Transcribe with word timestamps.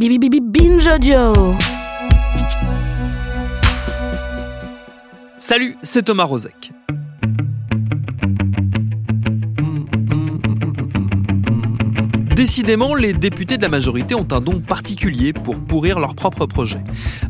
Bibi 0.00 0.18
Bibi 0.18 0.40
Binge. 0.40 0.88
Salut, 5.38 5.76
c'est 5.82 6.04
Thomas 6.04 6.24
Rozek. 6.24 6.72
Décidément, 12.50 12.96
les 12.96 13.12
députés 13.12 13.58
de 13.58 13.62
la 13.62 13.68
majorité 13.68 14.16
ont 14.16 14.26
un 14.32 14.40
don 14.40 14.58
particulier 14.58 15.32
pour 15.32 15.60
pourrir 15.60 16.00
leur 16.00 16.16
propre 16.16 16.46
projet. 16.46 16.80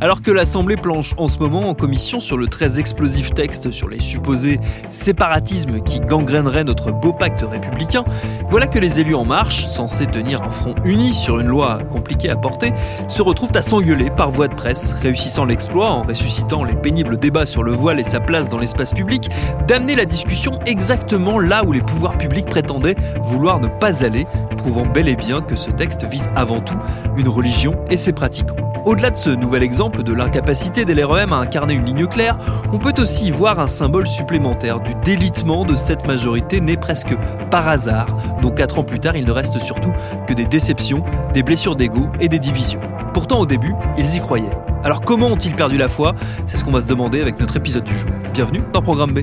Alors 0.00 0.22
que 0.22 0.30
l'Assemblée 0.30 0.76
planche 0.76 1.12
en 1.18 1.28
ce 1.28 1.38
moment 1.40 1.68
en 1.68 1.74
commission 1.74 2.20
sur 2.20 2.38
le 2.38 2.46
très 2.46 2.80
explosif 2.80 3.34
texte 3.34 3.70
sur 3.70 3.90
les 3.90 4.00
supposés 4.00 4.58
séparatismes 4.88 5.82
qui 5.82 6.00
gangrèneraient 6.00 6.64
notre 6.64 6.90
beau 6.90 7.12
pacte 7.12 7.42
républicain, 7.42 8.02
voilà 8.48 8.66
que 8.66 8.78
les 8.78 8.98
élus 8.98 9.14
en 9.14 9.26
marche, 9.26 9.66
censés 9.66 10.06
tenir 10.06 10.42
un 10.42 10.50
front 10.50 10.74
uni 10.84 11.12
sur 11.12 11.38
une 11.38 11.48
loi 11.48 11.80
compliquée 11.90 12.30
à 12.30 12.36
porter, 12.36 12.72
se 13.08 13.20
retrouvent 13.20 13.52
à 13.54 13.60
s'engueuler 13.60 14.08
par 14.08 14.30
voie 14.30 14.48
de 14.48 14.54
presse, 14.54 14.94
réussissant 15.02 15.44
l'exploit 15.44 15.90
en 15.90 16.02
ressuscitant 16.02 16.64
les 16.64 16.76
pénibles 16.76 17.18
débats 17.18 17.44
sur 17.44 17.62
le 17.62 17.72
voile 17.72 18.00
et 18.00 18.04
sa 18.04 18.20
place 18.20 18.48
dans 18.48 18.58
l'espace 18.58 18.94
public, 18.94 19.28
d'amener 19.68 19.96
la 19.96 20.06
discussion 20.06 20.58
exactement 20.64 21.38
là 21.38 21.62
où 21.62 21.72
les 21.72 21.82
pouvoirs 21.82 22.16
publics 22.16 22.46
prétendaient 22.46 22.96
vouloir 23.22 23.60
ne 23.60 23.68
pas 23.68 24.02
aller, 24.02 24.24
prouvant 24.56 24.86
bel 24.86 25.08
et 25.08 25.09
bien 25.16 25.40
que 25.40 25.56
ce 25.56 25.70
texte 25.70 26.04
vise 26.04 26.30
avant 26.34 26.60
tout 26.60 26.76
une 27.16 27.28
religion 27.28 27.76
et 27.90 27.96
ses 27.96 28.12
pratiquants. 28.12 28.56
Au-delà 28.84 29.10
de 29.10 29.16
ce 29.16 29.30
nouvel 29.30 29.62
exemple 29.62 30.02
de 30.02 30.12
l'incapacité 30.12 30.84
des 30.84 30.94
LREM 30.94 31.32
à 31.32 31.36
incarner 31.36 31.74
une 31.74 31.84
ligne 31.84 32.06
claire, 32.06 32.38
on 32.72 32.78
peut 32.78 32.94
aussi 32.98 33.26
y 33.26 33.30
voir 33.30 33.60
un 33.60 33.68
symbole 33.68 34.06
supplémentaire 34.06 34.80
du 34.80 34.94
délitement 35.04 35.64
de 35.64 35.76
cette 35.76 36.06
majorité 36.06 36.60
née 36.60 36.78
presque 36.78 37.14
par 37.50 37.68
hasard, 37.68 38.06
dont 38.40 38.50
quatre 38.50 38.78
ans 38.78 38.84
plus 38.84 39.00
tard 39.00 39.16
il 39.16 39.26
ne 39.26 39.32
reste 39.32 39.58
surtout 39.58 39.92
que 40.26 40.32
des 40.32 40.46
déceptions, 40.46 41.04
des 41.34 41.42
blessures 41.42 41.76
d'ego 41.76 42.08
et 42.20 42.28
des 42.28 42.38
divisions. 42.38 42.80
Pourtant 43.12 43.40
au 43.40 43.46
début, 43.46 43.74
ils 43.98 44.16
y 44.16 44.20
croyaient. 44.20 44.56
Alors 44.82 45.02
comment 45.02 45.26
ont-ils 45.26 45.54
perdu 45.54 45.76
la 45.76 45.88
foi? 45.88 46.14
C'est 46.46 46.56
ce 46.56 46.64
qu'on 46.64 46.72
va 46.72 46.80
se 46.80 46.88
demander 46.88 47.20
avec 47.20 47.38
notre 47.38 47.56
épisode 47.56 47.84
du 47.84 47.94
jour. 47.94 48.10
Bienvenue 48.32 48.62
dans 48.72 48.80
Programme 48.80 49.12
B. 49.12 49.20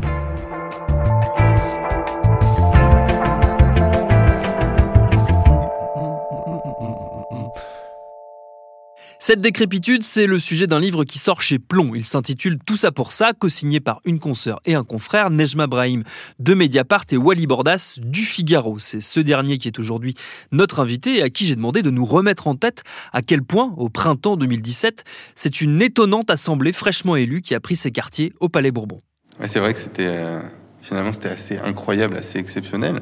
Cette 9.28 9.42
décrépitude, 9.42 10.04
c'est 10.04 10.26
le 10.26 10.40
sujet 10.40 10.68
d'un 10.68 10.80
livre 10.80 11.04
qui 11.04 11.20
sort 11.20 11.42
chez 11.42 11.60
Plomb. 11.60 11.94
Il 11.96 12.06
s'intitule 12.06 12.58
Tout 12.66 12.78
ça 12.78 12.94
pour 12.94 13.12
ça, 13.12 13.34
co-signé 13.38 13.82
par 13.82 14.00
une 14.06 14.20
consoeur 14.20 14.62
et 14.64 14.74
un 14.74 14.84
confrère, 14.84 15.30
Nejma 15.30 15.68
Brahim 15.68 16.06
de 16.40 16.54
Mediapart 16.54 17.04
et 17.12 17.18
Wally 17.18 17.46
Bordas 17.46 18.00
du 18.02 18.22
Figaro. 18.22 18.80
C'est 18.80 19.02
ce 19.02 19.20
dernier 19.20 19.58
qui 19.58 19.68
est 19.68 19.80
aujourd'hui 19.80 20.14
notre 20.54 20.80
invité 20.80 21.18
et 21.18 21.24
à 21.24 21.30
qui 21.30 21.44
j'ai 21.44 21.58
demandé 21.58 21.82
de 21.82 21.90
nous 21.90 22.06
remettre 22.06 22.48
en 22.48 22.56
tête 22.56 22.84
à 23.12 23.22
quel 23.22 23.42
point, 23.42 23.74
au 23.76 23.90
printemps 23.90 24.38
2017, 24.38 25.04
c'est 25.36 25.60
une 25.60 25.82
étonnante 25.82 26.32
assemblée 26.32 26.72
fraîchement 26.72 27.18
élue 27.18 27.42
qui 27.42 27.54
a 27.54 27.60
pris 27.60 27.76
ses 27.76 27.92
quartiers 27.92 28.32
au 28.40 28.48
Palais 28.48 28.72
Bourbon. 28.72 29.02
c'est 29.46 29.60
vrai 29.60 29.74
que 29.74 29.80
c'était 29.80 30.08
euh, 30.08 30.40
finalement 30.82 31.12
c'était 31.12 31.28
assez 31.28 31.58
incroyable, 31.58 32.16
assez 32.16 32.40
exceptionnel, 32.40 33.02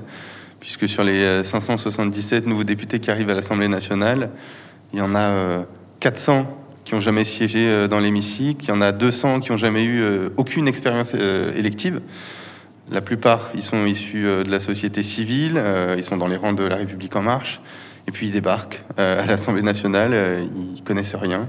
puisque 0.59 0.89
sur 0.89 1.03
les 1.03 1.43
577 1.43 2.45
euh, 2.45 2.49
nouveaux 2.49 2.63
députés 2.63 2.99
qui 2.99 3.11
arrivent 3.11 3.29
à 3.29 3.35
l'Assemblée 3.35 3.67
nationale, 3.67 4.31
il 4.91 4.97
y 4.97 5.01
en 5.03 5.13
a 5.13 5.19
euh, 5.19 5.63
400 6.05 6.45
qui 6.83 6.93
ont 6.93 6.99
jamais 6.99 7.23
siégé 7.23 7.67
euh, 7.67 7.87
dans 7.87 7.99
l'hémicycle, 7.99 8.63
il 8.63 8.67
y 8.67 8.71
en 8.71 8.81
a 8.81 8.91
200 8.91 9.39
qui 9.39 9.51
ont 9.51 9.57
jamais 9.57 9.83
eu 9.83 10.01
euh, 10.03 10.29
aucune 10.37 10.67
expérience 10.67 11.13
euh, 11.15 11.51
élective. 11.55 11.99
La 12.91 13.01
plupart, 13.01 13.49
ils 13.55 13.63
sont 13.63 13.87
issus 13.87 14.21
de 14.21 14.51
la 14.51 14.59
société 14.59 15.01
civile, 15.01 15.59
ils 15.97 16.03
sont 16.03 16.17
dans 16.17 16.27
les 16.27 16.35
rangs 16.35 16.53
de 16.53 16.63
la 16.63 16.75
République 16.75 17.15
en 17.15 17.23
marche, 17.23 17.59
et 18.07 18.11
puis 18.11 18.27
ils 18.27 18.31
débarquent 18.31 18.83
à 18.95 19.25
l'Assemblée 19.25 19.63
nationale, 19.63 20.45
ils 20.55 20.83
connaissent 20.83 21.15
rien. 21.15 21.47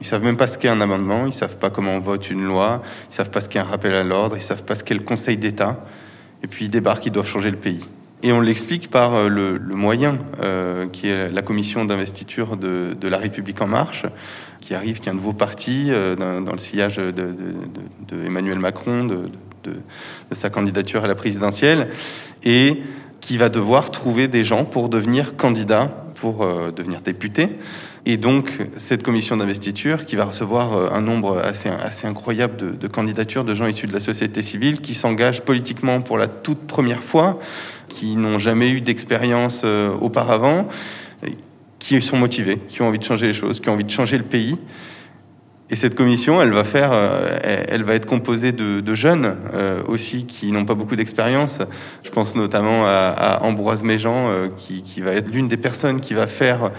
Ils 0.00 0.06
savent 0.06 0.22
même 0.22 0.36
pas 0.36 0.46
ce 0.46 0.56
qu'est 0.56 0.68
un 0.68 0.80
amendement, 0.80 1.26
ils 1.26 1.32
savent 1.32 1.56
pas 1.56 1.70
comment 1.70 1.96
on 1.96 1.98
vote 1.98 2.30
une 2.30 2.44
loi, 2.44 2.80
ils 3.10 3.14
savent 3.16 3.30
pas 3.30 3.40
ce 3.40 3.48
qu'est 3.48 3.58
un 3.58 3.64
rappel 3.64 3.92
à 3.92 4.04
l'ordre, 4.04 4.36
ils 4.36 4.40
savent 4.40 4.62
pas 4.62 4.76
ce 4.76 4.84
qu'est 4.84 4.94
le 4.94 5.00
Conseil 5.00 5.36
d'État. 5.36 5.84
Et 6.44 6.46
puis 6.46 6.66
ils 6.66 6.70
débarquent, 6.70 7.06
ils 7.06 7.12
doivent 7.12 7.26
changer 7.26 7.50
le 7.50 7.56
pays. 7.56 7.82
Et 8.22 8.32
on 8.32 8.40
l'explique 8.40 8.90
par 8.90 9.14
euh, 9.14 9.28
le, 9.28 9.58
moyen 9.58 10.18
euh, 10.42 10.88
qui 10.88 11.08
est 11.08 11.30
la 11.30 11.42
commission 11.42 11.84
d'investiture 11.84 12.56
de, 12.56 12.96
La 13.08 13.16
République 13.16 13.62
en 13.62 13.68
marche, 13.68 14.06
qui 14.60 14.74
arrive, 14.74 14.98
qui 14.98 15.08
est 15.08 15.12
un 15.12 15.14
nouveau 15.14 15.32
parti 15.32 15.86
euh, 15.88 16.16
dans, 16.16 16.52
le 16.52 16.58
sillage 16.58 16.96
de, 16.96 17.34
Emmanuel 18.26 18.58
Macron, 18.58 19.04
de, 19.04 19.22
sa 20.32 20.50
candidature 20.50 21.04
à 21.04 21.08
la 21.08 21.14
présidentielle, 21.14 21.90
et 22.42 22.82
qui 23.20 23.36
va 23.36 23.50
devoir 23.50 23.90
trouver 23.90 24.26
des 24.26 24.42
gens 24.42 24.64
pour 24.64 24.88
devenir 24.88 25.36
candidat, 25.36 26.07
pour 26.20 26.44
devenir 26.72 27.00
député. 27.00 27.50
Et 28.08 28.16
donc, 28.16 28.50
cette 28.78 29.02
commission 29.02 29.36
d'investiture 29.36 30.06
qui 30.06 30.16
va 30.16 30.24
recevoir 30.24 30.72
euh, 30.72 30.88
un 30.92 31.02
nombre 31.02 31.36
assez, 31.44 31.68
assez 31.68 32.06
incroyable 32.06 32.56
de, 32.56 32.70
de, 32.70 32.88
candidatures 32.88 33.44
de 33.44 33.54
gens 33.54 33.66
issus 33.66 33.86
de 33.86 33.92
la 33.92 34.00
société 34.00 34.40
civile 34.40 34.80
qui 34.80 34.94
s'engagent 34.94 35.42
politiquement 35.42 36.00
pour 36.00 36.16
la 36.16 36.26
toute 36.26 36.60
première 36.60 37.04
fois, 37.04 37.38
qui 37.90 38.16
n'ont 38.16 38.38
jamais 38.38 38.70
eu 38.70 38.80
d'expérience 38.80 39.60
euh, 39.66 39.90
auparavant, 40.00 40.68
qui 41.78 42.00
sont 42.00 42.16
motivés, 42.16 42.58
qui 42.68 42.80
ont 42.80 42.86
envie 42.86 42.98
de 42.98 43.04
changer 43.04 43.26
les 43.26 43.32
choses, 43.34 43.60
qui 43.60 43.68
ont 43.68 43.74
envie 43.74 43.84
de 43.84 43.90
changer 43.90 44.16
le 44.16 44.24
pays. 44.24 44.56
Et 45.70 45.76
cette 45.76 45.94
commission, 45.94 46.40
elle 46.40 46.52
va 46.52 46.64
faire, 46.64 46.92
euh, 46.94 47.38
elle 47.42 47.84
va 47.84 47.94
être 47.94 48.06
composée 48.06 48.52
de, 48.52 48.94
jeunes 48.94 49.36
euh, 49.52 49.82
aussi 49.86 50.24
qui 50.24 50.50
n'ont 50.50 50.64
pas 50.64 50.74
beaucoup 50.74 50.96
d'expérience. 50.96 51.58
Je 52.02 52.10
pense 52.10 52.34
notamment 52.34 52.86
à, 52.86 53.40
Ambroise 53.42 53.82
Méjean, 53.82 54.28
euh, 54.28 54.48
qui, 54.56 54.82
qui, 54.82 55.02
va 55.02 55.12
être 55.12 55.28
l'une 55.28 55.46
des 55.46 55.58
personnes 55.58 56.00
qui 56.00 56.14
va 56.14 56.26
faire 56.26 56.70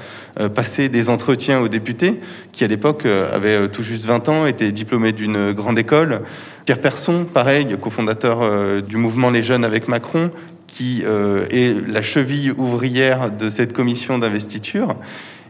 passer 0.55 0.89
des 0.89 1.09
entretiens 1.09 1.59
aux 1.59 1.67
députés, 1.67 2.19
qui 2.51 2.63
à 2.63 2.67
l'époque 2.67 3.05
avait 3.05 3.67
tout 3.67 3.83
juste 3.83 4.05
20 4.05 4.29
ans, 4.29 4.45
était 4.45 4.71
diplômé 4.71 5.11
d'une 5.11 5.51
grande 5.51 5.77
école. 5.77 6.21
Pierre 6.65 6.81
Persson, 6.81 7.25
pareil, 7.31 7.75
cofondateur 7.79 8.81
du 8.81 8.97
mouvement 8.97 9.29
Les 9.29 9.43
Jeunes 9.43 9.65
avec 9.65 9.87
Macron, 9.87 10.31
qui 10.67 11.03
est 11.03 11.87
la 11.87 12.01
cheville 12.01 12.53
ouvrière 12.57 13.31
de 13.31 13.49
cette 13.49 13.73
commission 13.73 14.17
d'investiture 14.17 14.95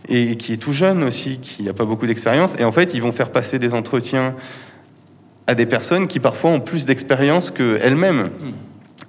et 0.07 0.37
qui 0.37 0.53
est 0.53 0.57
tout 0.57 0.73
jeune 0.73 1.03
aussi, 1.03 1.39
qui 1.39 1.63
n'a 1.63 1.73
pas 1.73 1.85
beaucoup 1.85 2.07
d'expérience. 2.07 2.53
Et 2.57 2.63
en 2.63 2.71
fait, 2.71 2.91
ils 2.93 3.01
vont 3.01 3.11
faire 3.11 3.31
passer 3.31 3.59
des 3.59 3.73
entretiens 3.73 4.35
à 5.47 5.55
des 5.55 5.65
personnes 5.65 6.07
qui 6.07 6.19
parfois 6.19 6.51
ont 6.51 6.59
plus 6.59 6.85
d'expérience 6.85 7.51
qu'elles-mêmes. 7.51 8.29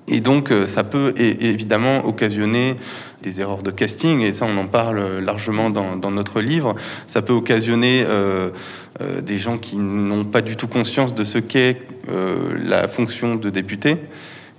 Et 0.09 0.21
donc, 0.21 0.51
euh, 0.51 0.67
ça 0.67 0.83
peut 0.83 1.15
évidemment 1.17 2.05
occasionner 2.05 2.77
des 3.23 3.41
erreurs 3.41 3.63
de 3.63 3.71
casting, 3.71 4.23
et 4.23 4.33
ça, 4.33 4.47
on 4.49 4.57
en 4.57 4.67
parle 4.67 5.19
largement 5.19 5.71
dans, 5.71 6.11
notre 6.11 6.41
livre. 6.41 6.75
Ça 7.07 7.21
peut 7.23 7.35
occasionner 7.35 8.03
euh, 8.07 8.49
euh, 9.01 9.21
des 9.21 9.39
gens 9.39 9.59
qui 9.59 9.77
n'ont 9.77 10.25
pas 10.25 10.41
du 10.41 10.57
tout 10.57 10.67
conscience 10.67 11.15
de 11.15 11.25
ce 11.25 11.39
qu'est 11.39 11.83
la 12.65 12.89
fonction 12.89 13.37
de 13.37 13.51
député. 13.51 13.99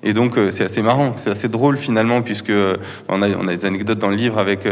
Et 0.03 0.13
donc 0.13 0.37
c'est 0.49 0.63
assez 0.63 0.81
marrant, 0.81 1.13
c'est 1.17 1.29
assez 1.29 1.47
drôle 1.47 1.77
finalement, 1.77 2.21
puisque 2.21 2.51
on 3.07 3.21
a, 3.21 3.29
on 3.29 3.47
a 3.47 3.55
des 3.55 3.65
anecdotes 3.65 3.99
dans 3.99 4.09
le 4.09 4.15
livre 4.15 4.39
avec 4.39 4.67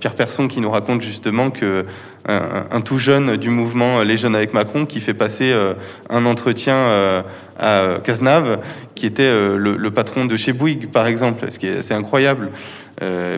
Pierre 0.00 0.14
Persson 0.14 0.48
qui 0.48 0.60
nous 0.60 0.70
raconte 0.70 1.02
justement 1.02 1.50
que 1.50 1.84
un, 2.28 2.80
tout 2.82 2.98
jeune 2.98 3.36
du 3.36 3.48
mouvement 3.48 4.02
Les 4.02 4.16
Jeunes 4.16 4.34
avec 4.34 4.52
Macron 4.52 4.86
qui 4.86 5.00
fait 5.00 5.14
passer 5.14 5.50
euh, 5.50 5.74
un 6.10 6.26
entretien 6.26 6.74
euh, 6.74 7.22
à 7.58 7.98
Cazenave, 8.04 8.60
qui 8.94 9.06
était 9.06 9.22
euh, 9.22 9.56
le, 9.56 9.90
patron 9.90 10.26
de 10.26 10.36
chez 10.36 10.52
Bouygues, 10.52 10.90
par 10.90 11.06
exemple, 11.06 11.46
ce 11.50 11.58
qui 11.58 11.66
est 11.66 11.78
assez 11.78 11.94
incroyable, 11.94 12.50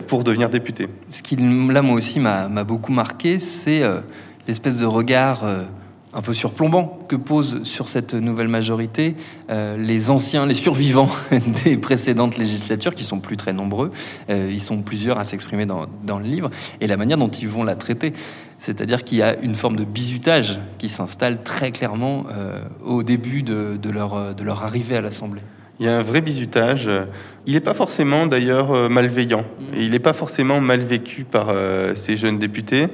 pour 0.07 0.23
devenir 0.23 0.49
député. 0.49 0.87
Ce 1.11 1.21
qui, 1.21 1.35
là, 1.35 1.83
moi 1.83 1.95
aussi, 1.95 2.19
m'a 2.19 2.63
beaucoup 2.63 2.91
marqué, 2.91 3.37
c'est 3.37 3.83
l'espèce 4.47 4.77
de 4.77 4.87
regard 4.87 5.43
un 6.13 6.21
peu 6.21 6.33
surplombant 6.33 6.99
que 7.07 7.15
posent 7.15 7.63
sur 7.63 7.87
cette 7.87 8.13
nouvelle 8.13 8.47
majorité 8.47 9.15
euh, 9.49 9.77
les 9.77 10.09
anciens, 10.09 10.45
les 10.45 10.53
survivants 10.53 11.09
des 11.63 11.77
précédentes 11.77 12.37
législatures, 12.37 12.95
qui 12.95 13.03
sont 13.03 13.19
plus 13.19 13.37
très 13.37 13.53
nombreux. 13.53 13.91
Euh, 14.29 14.49
ils 14.51 14.61
sont 14.61 14.81
plusieurs 14.81 15.19
à 15.19 15.23
s'exprimer 15.23 15.65
dans, 15.65 15.87
le 16.19 16.25
livre, 16.25 16.49
et 16.79 16.87
la 16.87 16.97
manière 16.97 17.17
dont 17.17 17.29
ils 17.29 17.47
vont 17.47 17.63
la 17.63 17.75
traiter. 17.75 18.13
C'est-à-dire 18.57 19.03
qu'il 19.03 19.17
y 19.17 19.23
a 19.23 19.39
une 19.39 19.55
forme 19.55 19.75
de 19.75 19.85
bizutage 19.85 20.59
qui 20.77 20.89
s'installe 20.89 21.43
très 21.43 21.71
clairement 21.71 22.25
euh, 22.31 22.61
au 22.83 23.03
début 23.03 23.41
de, 23.41 23.79
leur, 23.89 24.35
de 24.35 24.43
leur 24.43 24.63
arrivée 24.63 24.97
à 24.97 25.01
l'Assemblée. 25.01 25.41
Il 25.81 25.87
y 25.87 25.89
a 25.89 25.97
un 25.97 26.03
vrai 26.03 26.21
bizutage. 26.21 26.89
Il 27.45 27.53
n'est 27.53 27.59
pas 27.59 27.73
forcément 27.73 28.27
d'ailleurs 28.27 28.89
malveillant. 28.89 29.41
Mm. 29.41 29.75
Et 29.75 29.83
il 29.83 29.91
n'est 29.91 29.99
pas 29.99 30.13
forcément 30.13 30.61
mal 30.61 30.79
vécu 30.79 31.25
par 31.25 31.53
ces 31.95 32.15
jeunes 32.15 32.39
députés. 32.39 32.87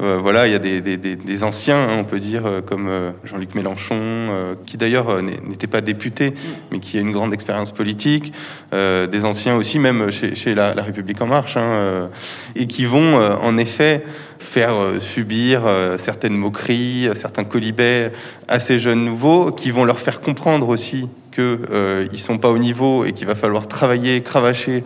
Euh, 0.00 0.18
voilà, 0.20 0.48
il 0.48 0.52
y 0.52 0.56
a 0.56 0.58
des, 0.58 0.80
des, 0.80 0.96
des 0.96 1.44
anciens, 1.44 1.78
hein, 1.78 1.96
on 1.98 2.04
peut 2.04 2.18
dire, 2.18 2.46
euh, 2.46 2.60
comme 2.60 2.88
euh, 2.88 3.12
Jean-Luc 3.22 3.54
Mélenchon, 3.54 4.56
qui 4.66 4.76
d'ailleurs 4.76 5.22
n'était 5.22 5.66
pas 5.66 5.80
député, 5.80 6.34
mais 6.72 6.80
qui 6.80 6.98
a 6.98 7.00
une 7.00 7.12
grande 7.12 7.32
expérience 7.32 7.70
politique, 7.70 8.32
des 8.72 9.24
anciens 9.24 9.56
aussi, 9.56 9.78
même 9.78 10.10
chez, 10.10 10.34
chez 10.34 10.54
la, 10.54 10.74
la, 10.74 10.82
République 10.82 11.20
en 11.20 11.26
marche, 11.26 11.56
hein, 11.56 12.08
et 12.56 12.66
qui 12.66 12.84
vont 12.84 13.16
en 13.16 13.56
effet 13.56 14.04
faire 14.38 14.74
subir 15.00 15.62
certaines 15.98 16.36
moqueries, 16.36 17.08
certains 17.14 17.44
colibets 17.44 18.12
à 18.48 18.58
ces 18.58 18.78
jeunes 18.78 19.04
nouveaux, 19.04 19.52
qui 19.52 19.70
vont 19.70 19.84
leur 19.84 19.98
faire 19.98 20.20
comprendre 20.20 20.68
aussi 20.68 21.08
qu'ils 21.34 21.58
euh, 21.70 22.06
ne 22.10 22.16
sont 22.16 22.38
pas 22.38 22.50
au 22.50 22.58
niveau 22.58 23.04
et 23.04 23.12
qu'il 23.12 23.26
va 23.26 23.34
falloir 23.34 23.68
travailler, 23.68 24.22
cravacher 24.22 24.84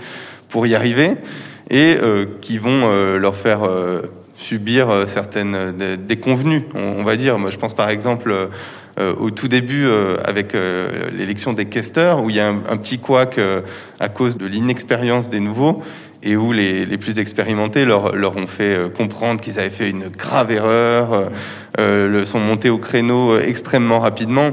pour 0.49 0.67
y 0.67 0.75
arriver, 0.75 1.13
et 1.71 1.99
qui 2.41 2.57
vont 2.57 2.89
leur 3.19 3.37
faire 3.37 3.61
subir 4.39 4.89
euh, 4.89 5.07
certaines 5.07 5.55
euh, 5.55 5.97
déconvenues, 5.97 6.65
on, 6.75 7.03
va 7.03 7.17
dire. 7.17 7.39
Moi, 7.39 7.51
je 7.51 7.59
pense 7.59 7.75
par 7.75 7.91
exemple 7.91 8.33
euh, 8.33 9.15
au 9.17 9.31
tout 9.31 9.49
début 9.49 9.87
avec 10.25 10.55
l'élection 11.13 11.53
des 11.53 11.67
questeurs, 11.67 12.25
où 12.25 12.31
il 12.31 12.37
y 12.37 12.41
a 12.41 12.49
un, 12.49 12.77
petit 12.77 12.99
couac 12.99 13.39
à 14.01 14.09
cause 14.09 14.37
de 14.39 14.47
l'inexpérience 14.47 15.29
des 15.29 15.39
nouveaux 15.39 15.85
et 16.25 16.37
où 16.37 16.53
les, 16.53 16.85
plus 16.99 17.21
expérimentés 17.21 17.85
leur, 17.85 18.37
ont 18.37 18.49
fait 18.49 18.93
comprendre 18.97 19.41
qu'ils 19.41 19.61
avaient 19.61 19.71
fait 19.71 19.89
une 19.89 20.09
grave 20.09 20.51
erreur, 20.51 21.31
sont 22.25 22.41
montés 22.41 22.71
au 22.71 22.79
créneau 22.79 23.39
extrêmement 23.39 24.01
rapidement. 24.01 24.51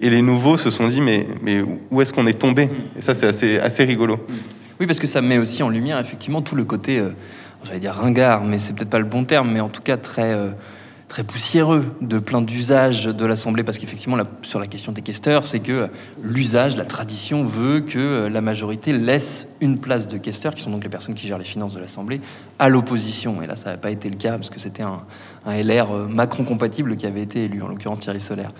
Et 0.00 0.10
les 0.10 0.22
nouveaux 0.22 0.56
se 0.56 0.70
sont 0.70 0.88
dit, 0.88 1.00
mais, 1.00 1.26
mais 1.42 1.62
où 1.90 2.02
est-ce 2.02 2.12
qu'on 2.12 2.26
est 2.26 2.38
tombé? 2.38 2.68
Et 2.96 3.00
ça, 3.00 3.14
c'est 3.14 3.26
assez, 3.26 3.58
assez 3.58 3.84
rigolo. 3.84 4.18
Oui, 4.78 4.86
parce 4.86 4.98
que 4.98 5.06
ça 5.06 5.22
met 5.22 5.38
aussi 5.38 5.62
en 5.62 5.70
lumière, 5.70 5.98
effectivement, 5.98 6.42
tout 6.42 6.54
le 6.54 6.64
côté 6.64 7.02
j'allais 7.66 7.80
dire 7.80 7.94
ringard, 7.94 8.44
mais 8.44 8.58
c'est 8.58 8.72
peut-être 8.72 8.90
pas 8.90 8.98
le 8.98 9.04
bon 9.04 9.24
terme, 9.24 9.50
mais 9.52 9.60
en 9.60 9.68
tout 9.68 9.82
cas 9.82 9.96
très, 9.96 10.34
euh, 10.34 10.50
très 11.08 11.24
poussiéreux 11.24 11.84
de 12.00 12.18
plein 12.18 12.40
d'usages 12.40 13.04
de 13.04 13.26
l'Assemblée, 13.26 13.64
parce 13.64 13.78
qu'effectivement, 13.78 14.16
sur 14.42 14.60
la 14.60 14.66
question 14.66 14.92
des 14.92 15.02
questeurs, 15.02 15.44
c'est 15.44 15.60
que 15.60 15.88
l'usage, 16.22 16.76
la 16.76 16.84
tradition 16.84 17.44
veut 17.44 17.80
que 17.80 17.98
euh, 17.98 18.28
la 18.28 18.40
majorité 18.40 18.92
laisse 18.92 19.48
une 19.60 19.78
place 19.78 20.08
de 20.08 20.16
questeurs, 20.16 20.54
qui 20.54 20.62
sont 20.62 20.70
donc 20.70 20.84
les 20.84 20.90
personnes 20.90 21.14
qui 21.14 21.26
gèrent 21.26 21.38
les 21.38 21.44
finances 21.44 21.74
de 21.74 21.80
l'Assemblée, 21.80 22.20
à 22.58 22.68
l'opposition. 22.68 23.42
Et 23.42 23.46
là, 23.46 23.56
ça 23.56 23.72
n'a 23.72 23.76
pas 23.76 23.90
été 23.90 24.08
le 24.08 24.16
cas, 24.16 24.32
parce 24.32 24.50
que 24.50 24.60
c'était 24.60 24.84
un, 24.84 25.02
LR 25.46 25.92
euh, 25.92 26.08
Macron-compatible 26.08 26.96
qui 26.96 27.06
avait 27.06 27.22
été 27.22 27.44
élu, 27.44 27.62
en 27.62 27.68
l'occurrence 27.68 28.00
Thierry 28.00 28.20
Solaire. 28.20 28.52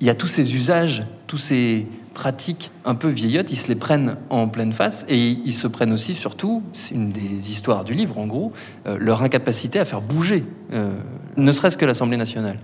Il 0.00 0.06
y 0.06 0.10
a 0.10 0.14
tous 0.14 0.26
ces 0.26 0.54
usages, 0.54 1.04
tous 1.26 1.38
ces 1.38 1.86
pratiques 2.14 2.70
un 2.84 2.94
peu 2.94 3.08
vieillottes, 3.08 3.50
ils 3.50 3.56
se 3.56 3.68
les 3.68 3.74
prennent 3.74 4.16
en 4.30 4.48
pleine 4.48 4.72
face 4.72 5.04
et 5.08 5.18
ils 5.18 5.52
se 5.52 5.66
prennent 5.66 5.92
aussi, 5.92 6.14
surtout, 6.14 6.62
c'est 6.72 6.94
une 6.94 7.10
des 7.10 7.50
histoires 7.50 7.84
du 7.84 7.94
livre 7.94 8.18
en 8.18 8.26
gros, 8.26 8.52
euh, 8.86 8.96
leur 8.98 9.22
incapacité 9.22 9.78
à 9.78 9.84
faire 9.84 10.00
bouger, 10.00 10.44
euh, 10.72 10.92
ne 11.36 11.52
serait-ce 11.52 11.76
que 11.76 11.84
l'Assemblée 11.84 12.16
nationale. 12.16 12.58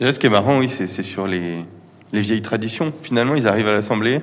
Là, 0.00 0.12
ce 0.12 0.18
qui 0.18 0.26
est 0.26 0.30
marrant, 0.30 0.58
oui, 0.58 0.68
c'est 0.68 1.02
sur 1.02 1.26
les, 1.26 1.64
les 2.12 2.20
vieilles 2.20 2.42
traditions. 2.42 2.92
Finalement, 3.02 3.34
ils 3.34 3.46
arrivent 3.46 3.68
à 3.68 3.72
l'Assemblée, 3.72 4.22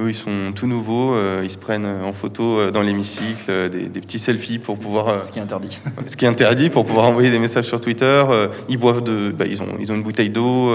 eux, 0.00 0.08
ils 0.08 0.14
sont 0.14 0.52
tout 0.54 0.66
nouveaux, 0.66 1.14
euh, 1.14 1.42
ils 1.44 1.50
se 1.50 1.58
prennent 1.58 1.86
en 1.86 2.12
photo 2.12 2.58
euh, 2.58 2.70
dans 2.70 2.80
l'hémicycle, 2.80 3.44
euh, 3.48 3.68
des, 3.68 4.00
petits 4.00 4.18
selfies 4.18 4.58
pour 4.58 4.78
pouvoir. 4.78 5.24
ce 5.24 5.30
qui 5.30 5.38
est 5.38 5.42
interdit. 5.42 5.80
ce 6.06 6.16
qui 6.16 6.24
est 6.24 6.28
interdit 6.28 6.70
pour 6.70 6.84
pouvoir 6.84 7.06
envoyer 7.06 7.30
des 7.30 7.38
messages 7.38 7.66
sur 7.66 7.80
Twitter. 7.80 8.24
ils 8.68 8.78
boivent 8.78 9.02
de, 9.02 9.30
bah, 9.30 9.44
ils 9.46 9.62
ont, 9.62 9.76
ils 9.78 9.92
ont 9.92 9.94
une 9.94 10.02
bouteille 10.02 10.30
d'eau, 10.30 10.72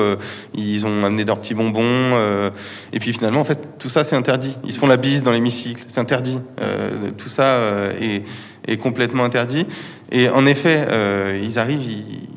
ils 0.53 0.85
ont 0.85 1.03
amené 1.03 1.25
leurs 1.25 1.39
petits 1.39 1.55
bonbons, 1.55 2.15
et 2.93 2.99
puis 2.99 3.11
finalement, 3.11 3.41
en 3.41 3.45
fait, 3.45 3.59
tout 3.79 3.89
ça 3.89 4.03
c'est 4.03 4.15
interdit. 4.15 4.55
Ils 4.63 4.73
se 4.73 4.79
font 4.79 4.87
la 4.87 4.97
bise 4.97 5.23
dans 5.23 5.31
l'hémicycle, 5.31 5.83
c'est 5.87 5.99
interdit. 5.99 6.39
tout 7.17 7.29
ça 7.29 7.91
est, 7.99 8.23
est, 8.67 8.77
complètement 8.77 9.23
interdit. 9.23 9.65
Et 10.11 10.29
en 10.29 10.45
effet, 10.45 10.87
ils 11.41 11.59
arrivent, 11.59 11.81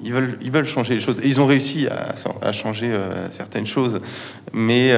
ils, 0.04 0.12
veulent, 0.12 0.38
ils 0.40 0.50
veulent 0.50 0.66
changer 0.66 0.94
les 0.94 1.00
choses. 1.00 1.18
Et 1.22 1.28
ils 1.28 1.40
ont 1.40 1.46
réussi 1.46 1.86
à, 1.88 2.14
à 2.42 2.52
changer 2.52 2.90
certaines 3.30 3.66
choses, 3.66 3.98
mais 4.52 4.92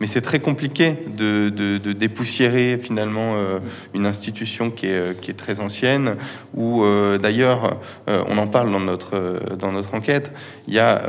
mais 0.00 0.06
c'est 0.06 0.20
très 0.20 0.40
compliqué 0.40 0.94
de, 1.16 1.48
dépoussiérer 1.92 2.78
finalement 2.78 3.34
euh, 3.34 3.58
une 3.94 4.06
institution 4.06 4.70
qui 4.70 4.86
est, 4.86 4.90
euh, 4.90 5.14
qui 5.14 5.30
est, 5.30 5.34
très 5.34 5.60
ancienne, 5.60 6.16
où 6.54 6.82
euh, 6.82 7.18
d'ailleurs, 7.18 7.78
on 8.06 8.38
en 8.38 8.46
parle 8.46 8.70
dans 8.70 8.80
notre, 8.80 9.40
dans 9.58 9.72
notre 9.72 9.94
enquête, 9.94 10.32
il 10.68 10.74
y 10.74 10.78
a, 10.78 11.02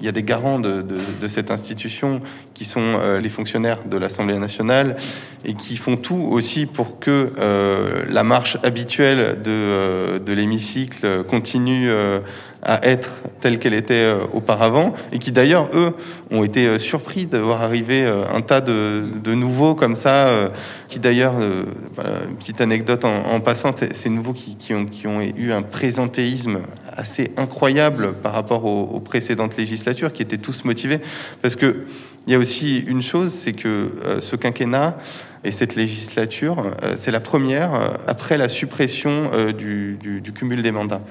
y 0.00 0.08
a 0.08 0.12
des 0.12 0.22
garants 0.22 0.58
de, 0.58 0.82
de 0.82 1.28
cette 1.28 1.50
institution 1.50 2.20
qui 2.54 2.64
sont 2.64 2.98
les 3.20 3.28
fonctionnaires 3.28 3.80
de 3.84 3.96
l'Assemblée 3.96 4.38
nationale 4.38 4.96
et 5.44 5.54
qui 5.54 5.76
font 5.76 5.96
tout 5.96 6.28
aussi 6.30 6.66
pour 6.66 6.98
que 6.98 7.32
la 8.08 8.24
marche 8.24 8.58
habituelle 8.62 9.40
de 9.42 10.32
l'hémicycle 10.32 11.24
continue 11.24 11.90
à 12.62 12.86
être 12.86 13.20
telle 13.40 13.58
qu'elle 13.58 13.74
était 13.74 13.94
euh, 13.94 14.26
auparavant, 14.32 14.94
et 15.12 15.18
qui 15.18 15.32
d'ailleurs, 15.32 15.70
eux, 15.74 15.94
ont 16.30 16.44
été 16.44 16.66
euh, 16.66 16.78
surpris 16.78 17.26
d'avoir 17.26 17.62
arrivé 17.62 18.04
euh, 18.04 18.24
un 18.32 18.42
tas 18.42 18.60
de, 18.60 19.34
nouveaux 19.34 19.74
comme 19.74 19.94
ça, 19.94 20.50
qui 20.88 20.98
d'ailleurs, 20.98 21.34
une 21.38 22.36
petite 22.36 22.60
anecdote 22.60 23.04
en, 23.04 23.40
passant, 23.40 23.72
ces 23.76 24.10
nouveaux 24.10 24.32
qui, 24.32 24.74
ont, 24.74 25.20
eu 25.20 25.52
un 25.52 25.62
présentéisme 25.62 26.58
assez 26.92 27.30
incroyable 27.36 28.14
par 28.14 28.32
rapport 28.32 28.64
aux, 28.64 28.98
précédentes 28.98 29.56
législatures, 29.56 30.12
qui 30.12 30.22
étaient 30.22 30.36
tous 30.36 30.64
motivés, 30.64 31.00
parce 31.42 31.54
que 31.54 31.86
il 32.26 32.32
y 32.32 32.36
a 32.36 32.38
aussi 32.38 32.78
une 32.80 33.02
chose, 33.02 33.32
c'est 33.32 33.52
que 33.52 33.92
ce 34.20 34.36
quinquennat 34.36 34.98
et 35.44 35.52
cette 35.52 35.76
législature, 35.76 36.64
c'est 36.96 37.12
la 37.12 37.20
première 37.20 37.70
après 38.06 38.36
la 38.36 38.48
suppression 38.48 39.30
du 39.56 40.32
cumul 40.34 40.62
des 40.62 40.72
mandats. 40.72 41.02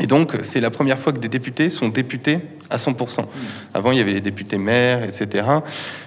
Et 0.00 0.06
donc, 0.06 0.36
c'est 0.42 0.60
la 0.60 0.70
première 0.70 0.98
fois 0.98 1.12
que 1.12 1.18
des 1.18 1.28
députés 1.28 1.70
sont 1.70 1.88
députés 1.88 2.40
à 2.68 2.76
100%. 2.76 3.24
Avant, 3.72 3.92
il 3.92 3.98
y 3.98 4.00
avait 4.00 4.12
les 4.12 4.20
députés 4.20 4.58
maires, 4.58 5.02
etc. 5.04 5.46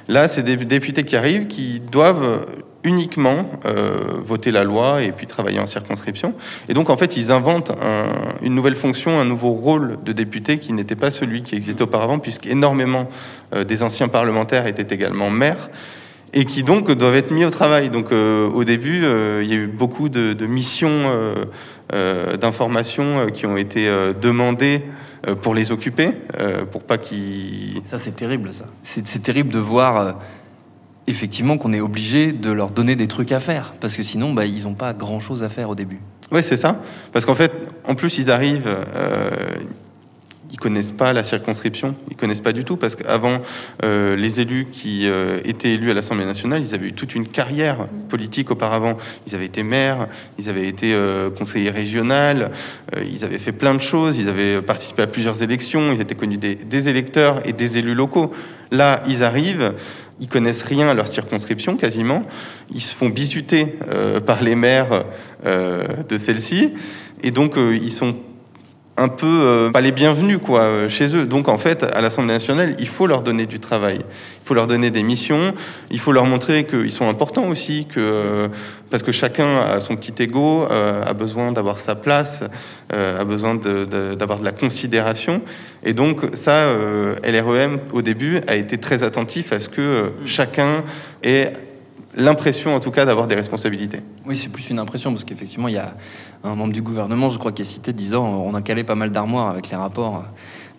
Là, 0.08 0.28
c'est 0.28 0.44
des 0.44 0.58
députés 0.58 1.04
qui 1.04 1.16
arrivent, 1.16 1.48
qui 1.48 1.80
doivent 1.80 2.46
uniquement 2.84 3.50
euh, 3.66 4.22
voter 4.24 4.52
la 4.52 4.64
loi 4.64 5.02
et 5.02 5.12
puis 5.12 5.28
travailler 5.28 5.60
en 5.60 5.66
circonscription. 5.66 6.34
Et 6.70 6.74
donc, 6.74 6.90
en 6.90 6.98
fait, 6.98 7.18
ils 7.18 7.32
inventent 7.32 7.72
une 8.42 8.54
nouvelle 8.54 8.76
fonction, 8.76 9.20
un 9.20 9.26
nouveau 9.26 9.52
rôle 9.52 9.98
de 10.06 10.12
député 10.12 10.60
qui 10.60 10.74
n'était 10.74 10.96
pas 10.96 11.12
celui 11.12 11.44
qui 11.44 11.56
existait 11.56 11.82
auparavant, 11.82 12.20
puisqu'énormément 12.20 13.10
euh, 13.56 13.64
des 13.64 13.84
anciens 13.84 14.08
parlementaires 14.08 14.68
étaient 14.68 14.94
également 14.94 15.30
maires 15.30 15.70
et 16.34 16.46
qui 16.46 16.64
donc 16.64 16.92
doivent 16.92 17.16
être 17.16 17.32
mis 17.32 17.46
au 17.46 17.50
travail. 17.50 17.90
Donc 17.90 18.12
euh, 18.12 18.48
au 18.50 18.64
début, 18.64 19.04
euh, 19.04 19.42
il 19.44 19.50
y 19.50 19.54
a 19.54 19.58
eu 19.58 19.68
beaucoup 19.68 20.10
de, 20.10 20.34
de 20.34 20.46
missions 20.46 20.90
euh, 20.90 21.34
d'informations 21.92 23.28
qui 23.28 23.46
ont 23.46 23.58
été 23.58 23.90
demandées 24.22 24.84
pour 25.42 25.54
les 25.56 25.72
occuper, 25.72 26.12
pour 26.72 26.84
pas 26.84 26.98
qu'ils... 26.98 27.82
Ça 27.84 27.98
c'est 27.98 28.16
terrible 28.16 28.54
ça. 28.54 28.66
C'est 28.84 29.22
terrible 29.22 29.52
de 29.52 29.60
voir 29.60 30.20
effectivement 31.08 31.58
qu'on 31.58 31.74
est 31.74 31.82
obligé 31.82 32.32
de 32.32 32.52
leur 32.52 32.70
donner 32.70 32.96
des 32.96 33.08
trucs 33.08 33.32
à 33.32 33.40
faire, 33.40 33.74
parce 33.80 33.96
que 33.96 34.04
sinon 34.04 34.34
bah, 34.34 34.46
ils 34.46 34.64
n'ont 34.64 34.76
pas 34.76 34.94
grand-chose 34.94 35.42
à 35.44 35.50
faire 35.50 35.70
au 35.70 35.76
début. 35.76 36.00
Oui, 36.32 36.44
c'est 36.44 36.58
ça. 36.58 36.80
Parce 37.12 37.26
qu'en 37.26 37.34
fait, 37.34 37.52
en 37.86 37.96
plus, 37.96 38.20
ils 38.20 38.30
arrivent, 38.30 38.70
ils 40.52 40.58
connaissent 40.58 40.92
pas 40.92 41.14
la 41.14 41.24
circonscription, 41.24 41.96
ils 42.10 42.18
connaissent 42.18 42.42
pas 42.42 42.54
du 42.54 42.64
tout 42.64 42.78
parce 42.78 42.96
qu'avant 42.96 43.42
euh, 43.84 44.16
les 44.16 44.40
élus 44.40 44.68
qui 44.72 45.08
euh, 45.08 45.40
étaient 45.46 45.74
élus 45.74 45.92
à 45.92 45.94
l'Assemblée 45.94 46.26
nationale, 46.26 46.62
ils 46.62 46.74
avaient 46.74 46.88
eu 46.88 46.94
toute 46.94 47.14
une 47.16 47.28
carrière 47.28 47.88
politique 48.10 48.50
auparavant. 48.52 48.98
Ils 49.28 49.36
avaient 49.36 49.46
été 49.46 49.64
maires, 49.64 50.08
ils 50.38 50.50
avaient 50.50 50.68
été 50.68 50.94
euh, 50.94 51.30
conseillers 51.30 51.70
régional, 51.70 52.52
euh, 52.96 53.04
ils 53.04 53.24
avaient 53.24 53.38
fait 53.38 53.52
plein 53.52 53.76
de 53.76 53.82
choses, 53.82 54.18
ils 54.18 54.30
avaient 54.30 54.62
participé 54.62 55.04
à 55.04 55.08
plusieurs 55.08 55.44
élections, 55.44 55.94
ils 55.94 56.02
étaient 56.02 56.16
connus 56.16 56.38
des, 56.38 56.56
des 56.56 56.90
électeurs 56.90 57.46
et 57.48 57.54
des 57.54 57.78
élus 57.78 57.96
locaux. 57.96 58.32
Là, 58.72 59.04
ils 59.08 59.24
arrivent, 59.24 59.74
ils 60.20 60.28
connaissent 60.28 60.64
rien 60.64 60.90
à 60.90 60.94
leur 60.94 61.08
circonscription 61.08 61.78
quasiment, 61.78 62.24
ils 62.74 62.82
se 62.82 62.96
font 62.96 63.10
bisuter 63.10 63.78
par 64.26 64.44
les 64.44 64.56
maires 64.56 65.06
de 65.44 66.18
celle-ci 66.18 66.74
et 67.24 67.32
donc 67.32 67.56
ils 67.58 67.92
sont 67.92 68.16
un 69.00 69.08
peu 69.08 69.26
euh, 69.28 69.72
pas 69.72 69.82
les 69.82 69.92
bienvenus 69.92 70.40
quoi 70.44 70.62
euh, 70.62 70.90
chez 70.90 71.16
eux. 71.16 71.26
Donc 71.26 71.48
en 71.48 71.58
fait, 71.58 71.84
à 71.84 72.02
l'Assemblée 72.02 72.34
nationale, 72.34 72.76
il 72.80 72.88
faut 72.88 73.08
leur 73.08 73.22
donner 73.22 73.46
du 73.46 73.60
travail, 73.60 74.00
il 74.00 74.48
faut 74.48 74.54
leur 74.54 74.68
donner 74.68 74.92
des 74.92 75.04
missions, 75.04 75.54
il 75.90 76.00
faut 76.00 76.12
leur 76.12 76.26
montrer 76.26 76.66
qu'ils 76.66 76.92
sont 76.92 77.08
importants 77.08 77.48
aussi, 77.48 77.86
que 77.86 78.00
euh, 78.00 78.48
parce 78.90 79.04
que 79.04 79.12
chacun 79.12 79.58
a 79.58 79.80
son 79.80 79.96
petit 79.96 80.24
ego, 80.24 80.64
a 80.64 81.14
besoin 81.14 81.52
d'avoir 81.52 81.80
sa 81.80 81.94
place, 81.94 82.44
a 82.92 83.24
besoin 83.24 83.54
d'avoir 83.54 84.40
de, 84.40 84.44
la 84.44 84.52
considération. 84.52 85.44
Et 85.84 85.94
donc 85.94 86.22
ça, 86.34 86.74
LREM 87.24 87.82
au 87.94 88.02
début 88.02 88.40
a 88.48 88.56
été 88.56 88.80
très 88.80 89.04
attentif 89.04 89.54
à 89.54 89.60
ce 89.60 89.70
que 89.70 90.12
chacun 90.26 90.84
ait 91.22 91.54
l'impression 92.16 92.76
en 92.76 92.80
tout 92.80 92.92
cas 92.92 93.06
d'avoir 93.06 93.28
des 93.28 93.36
responsabilités. 93.36 94.02
Oui, 94.26 94.36
c'est 94.36 94.50
plus 94.50 94.70
une 94.70 94.80
impression 94.80 95.12
parce 95.12 95.24
qu'effectivement, 95.24 95.68
il 95.68 95.76
y 95.76 95.80
a 95.80 95.96
un 96.44 96.56
membre 96.56 96.74
du 96.74 96.82
gouvernement, 96.82 97.30
je 97.30 97.38
crois, 97.38 97.52
qui 97.52 97.62
est 97.62 97.66
cité 97.66 97.94
disant 97.94 98.26
on 98.26 98.54
a 98.56 98.62
calé 98.62 98.84
pas 98.84 98.96
mal 98.96 99.12
d'armoires 99.12 99.50
avec 99.50 99.70
les 99.70 99.78
rapports 99.78 100.18
euh, 100.18 100.20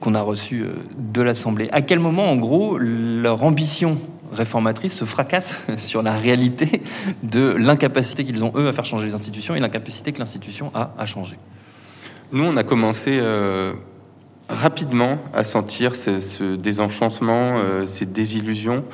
qu'on 0.01 0.15
a 0.15 0.23
reçus 0.23 0.63
euh, 0.63 0.73
de 0.99 1.23
l'Assemblée. 1.23 1.69
À 1.73 1.83
quel 1.83 1.99
moment, 1.99 2.31
en 2.31 2.37
gros, 2.37 2.79
leur 2.79 3.45
ambition 3.45 3.99
réformatrices 4.33 4.95
se 4.95 5.05
fracassent 5.05 5.61
sur 5.77 6.03
la 6.03 6.17
réalité 6.17 6.83
de 7.23 7.55
l'incapacité 7.59 8.25
qu'ils 8.25 8.45
ont, 8.45 8.53
eux, 8.57 8.69
à 8.69 8.73
faire 8.73 8.85
changer 8.85 9.07
les 9.07 9.15
institutions 9.15 9.55
et 9.55 9.61
l'incapacité 9.61 10.13
que 10.13 10.19
l'institution 10.19 10.71
a 10.75 10.95
à 10.99 11.07
changer? 11.07 11.37
Nous, 12.33 12.45
on 12.45 12.57
a 12.57 12.63
commencé 12.63 13.19
euh, 13.21 13.73
rapidement 14.49 15.19
à 15.35 15.45
sentir 15.45 15.95
ce, 15.95 16.21
ce 16.21 16.57
désenchantement, 16.57 17.59
euh, 17.59 17.87
ces 17.87 18.07
désillusions. 18.07 18.85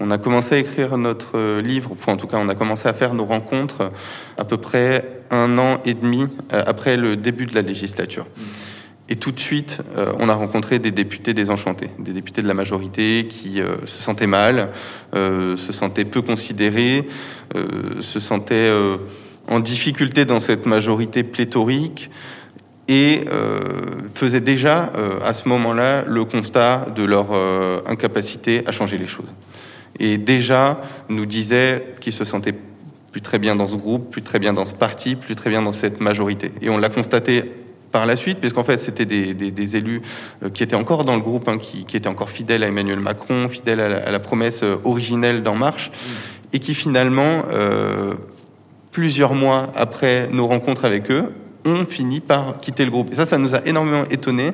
On 0.00 0.10
a 0.10 0.18
commencé 0.18 0.54
à 0.54 0.58
écrire 0.58 0.96
notre 0.96 1.36
euh, 1.36 1.60
livre, 1.60 1.90
enfin 1.92 2.14
en 2.14 2.16
tout 2.16 2.26
cas 2.26 2.38
on 2.38 2.48
a 2.48 2.54
commencé 2.54 2.88
à 2.88 2.94
faire 2.94 3.14
nos 3.14 3.24
rencontres 3.24 3.92
à 4.38 4.44
peu 4.44 4.56
près 4.56 5.20
un 5.30 5.58
an 5.58 5.80
et 5.84 5.94
demi 5.94 6.26
euh, 6.52 6.62
après 6.66 6.96
le 6.96 7.16
début 7.16 7.46
de 7.46 7.54
la 7.54 7.62
législature. 7.62 8.26
Et 9.08 9.16
tout 9.16 9.32
de 9.32 9.40
suite, 9.40 9.80
euh, 9.98 10.12
on 10.18 10.30
a 10.30 10.34
rencontré 10.34 10.78
des 10.78 10.92
députés 10.92 11.34
désenchantés, 11.34 11.90
des 11.98 12.12
députés 12.12 12.40
de 12.40 12.48
la 12.48 12.54
majorité 12.54 13.26
qui 13.28 13.60
se 13.84 14.02
sentaient 14.02 14.26
mal, 14.26 14.70
se 15.12 15.72
sentaient 15.72 16.06
peu 16.06 16.22
considérés, 16.22 17.06
se 18.00 18.20
sentaient 18.20 18.70
en 19.48 19.60
difficulté 19.60 20.24
dans 20.24 20.38
cette 20.38 20.64
majorité 20.64 21.24
pléthorique 21.24 22.10
et 22.88 23.24
faisaient 24.14 24.40
déjà 24.40 24.92
à 25.22 25.34
ce 25.34 25.48
moment-là 25.48 26.04
le 26.06 26.24
constat 26.24 26.86
de 26.94 27.02
leur 27.02 27.26
incapacité 27.86 28.62
à 28.66 28.72
changer 28.72 28.96
les 28.96 29.08
choses. 29.08 29.34
Et 29.98 30.18
déjà 30.18 30.80
nous 31.08 31.26
disaient 31.26 31.94
qu'ils 32.00 32.12
se 32.12 32.24
sentaient 32.24 32.54
plus 33.12 33.20
très 33.20 33.38
bien 33.38 33.54
dans 33.54 33.66
ce 33.66 33.76
groupe, 33.76 34.10
plus 34.10 34.22
très 34.22 34.38
bien 34.38 34.54
dans 34.54 34.64
ce 34.64 34.74
parti, 34.74 35.16
plus 35.16 35.36
très 35.36 35.50
bien 35.50 35.62
dans 35.62 35.72
cette 35.72 36.00
majorité. 36.00 36.50
Et 36.62 36.70
on 36.70 36.78
l'a 36.78 36.88
constaté 36.88 37.44
par 37.92 38.06
la 38.06 38.16
suite, 38.16 38.38
puisqu'en 38.40 38.64
fait, 38.64 38.78
c'était 38.78 39.04
des, 39.04 39.76
élus 39.76 40.00
euh, 40.42 40.48
qui 40.48 40.62
étaient 40.62 40.74
encore 40.74 41.04
dans 41.04 41.14
le 41.14 41.20
groupe, 41.20 41.46
hein, 41.48 41.58
qui, 41.58 41.84
étaient 41.94 42.08
encore 42.08 42.30
fidèles 42.30 42.64
à 42.64 42.68
Emmanuel 42.68 42.98
Macron, 42.98 43.48
fidèles 43.48 43.80
à 43.80 44.10
la, 44.10 44.18
promesse 44.18 44.62
euh, 44.62 44.76
originelle 44.84 45.42
d'En 45.42 45.54
Marche, 45.54 45.92
et 46.54 46.58
qui 46.58 46.74
finalement, 46.74 47.44
euh, 47.52 48.14
plusieurs 48.90 49.34
mois 49.34 49.70
après 49.76 50.28
nos 50.32 50.46
rencontres 50.46 50.86
avec 50.86 51.10
eux, 51.10 51.32
ont 51.64 51.84
fini 51.84 52.20
par 52.20 52.58
quitter 52.58 52.84
le 52.84 52.90
groupe. 52.90 53.12
Et 53.12 53.14
ça, 53.14 53.26
ça 53.26 53.38
nous 53.38 53.54
a 53.54 53.64
énormément 53.66 54.04
étonnés. 54.10 54.52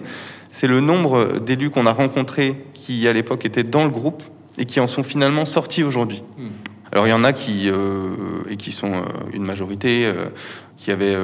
C'est 0.50 0.66
le 0.66 0.80
nombre 0.80 1.38
d'élus 1.38 1.70
qu'on 1.70 1.86
a 1.86 1.92
rencontrés 1.92 2.56
qui, 2.74 3.06
à 3.08 3.12
l'époque, 3.12 3.46
étaient 3.46 3.64
dans 3.64 3.84
le 3.84 3.90
groupe 3.90 4.22
et 4.58 4.66
qui 4.66 4.80
en 4.80 4.86
sont 4.86 5.02
finalement 5.02 5.44
sortis 5.44 5.82
aujourd'hui. 5.82 6.22
Mmh. 6.36 6.46
Alors 6.92 7.06
il 7.06 7.10
y 7.10 7.14
en 7.14 7.24
a 7.24 7.32
qui 7.32 7.68
euh, 7.68 8.14
et 8.48 8.56
qui 8.56 8.72
sont 8.72 8.92
euh, 8.92 9.02
une 9.32 9.44
majorité 9.44 10.06
euh, 10.06 10.26
qui 10.76 10.90
avaient 10.90 11.16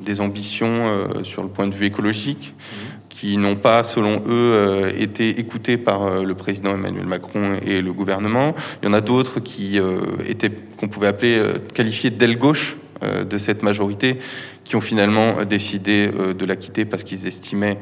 des 0.00 0.22
ambitions 0.22 0.88
sur 1.22 1.42
le 1.42 1.50
point 1.50 1.66
de 1.66 1.74
vue 1.74 1.84
écologique, 1.84 2.54
mmh. 2.56 2.74
qui 3.10 3.36
n'ont 3.36 3.56
pas, 3.56 3.84
selon 3.84 4.22
eux, 4.26 4.90
été 4.96 5.38
écoutés 5.38 5.76
par 5.76 6.24
le 6.24 6.34
président 6.34 6.72
Emmanuel 6.72 7.04
Macron 7.04 7.58
et 7.62 7.82
le 7.82 7.92
gouvernement. 7.92 8.54
Il 8.82 8.86
y 8.86 8.88
en 8.88 8.94
a 8.94 9.02
d'autres 9.02 9.38
qui 9.38 9.78
étaient 10.26 10.50
qu'on 10.78 10.88
pouvait 10.88 11.08
appeler 11.08 11.42
qualifiés 11.74 12.08
d'aile 12.08 12.38
gauche 12.38 12.78
de 13.02 13.36
cette 13.36 13.62
majorité, 13.62 14.16
qui 14.64 14.76
ont 14.76 14.80
finalement 14.80 15.44
décidé 15.44 16.08
de 16.08 16.44
la 16.46 16.56
quitter 16.56 16.86
parce 16.86 17.02
qu'ils 17.02 17.26
estimaient 17.26 17.78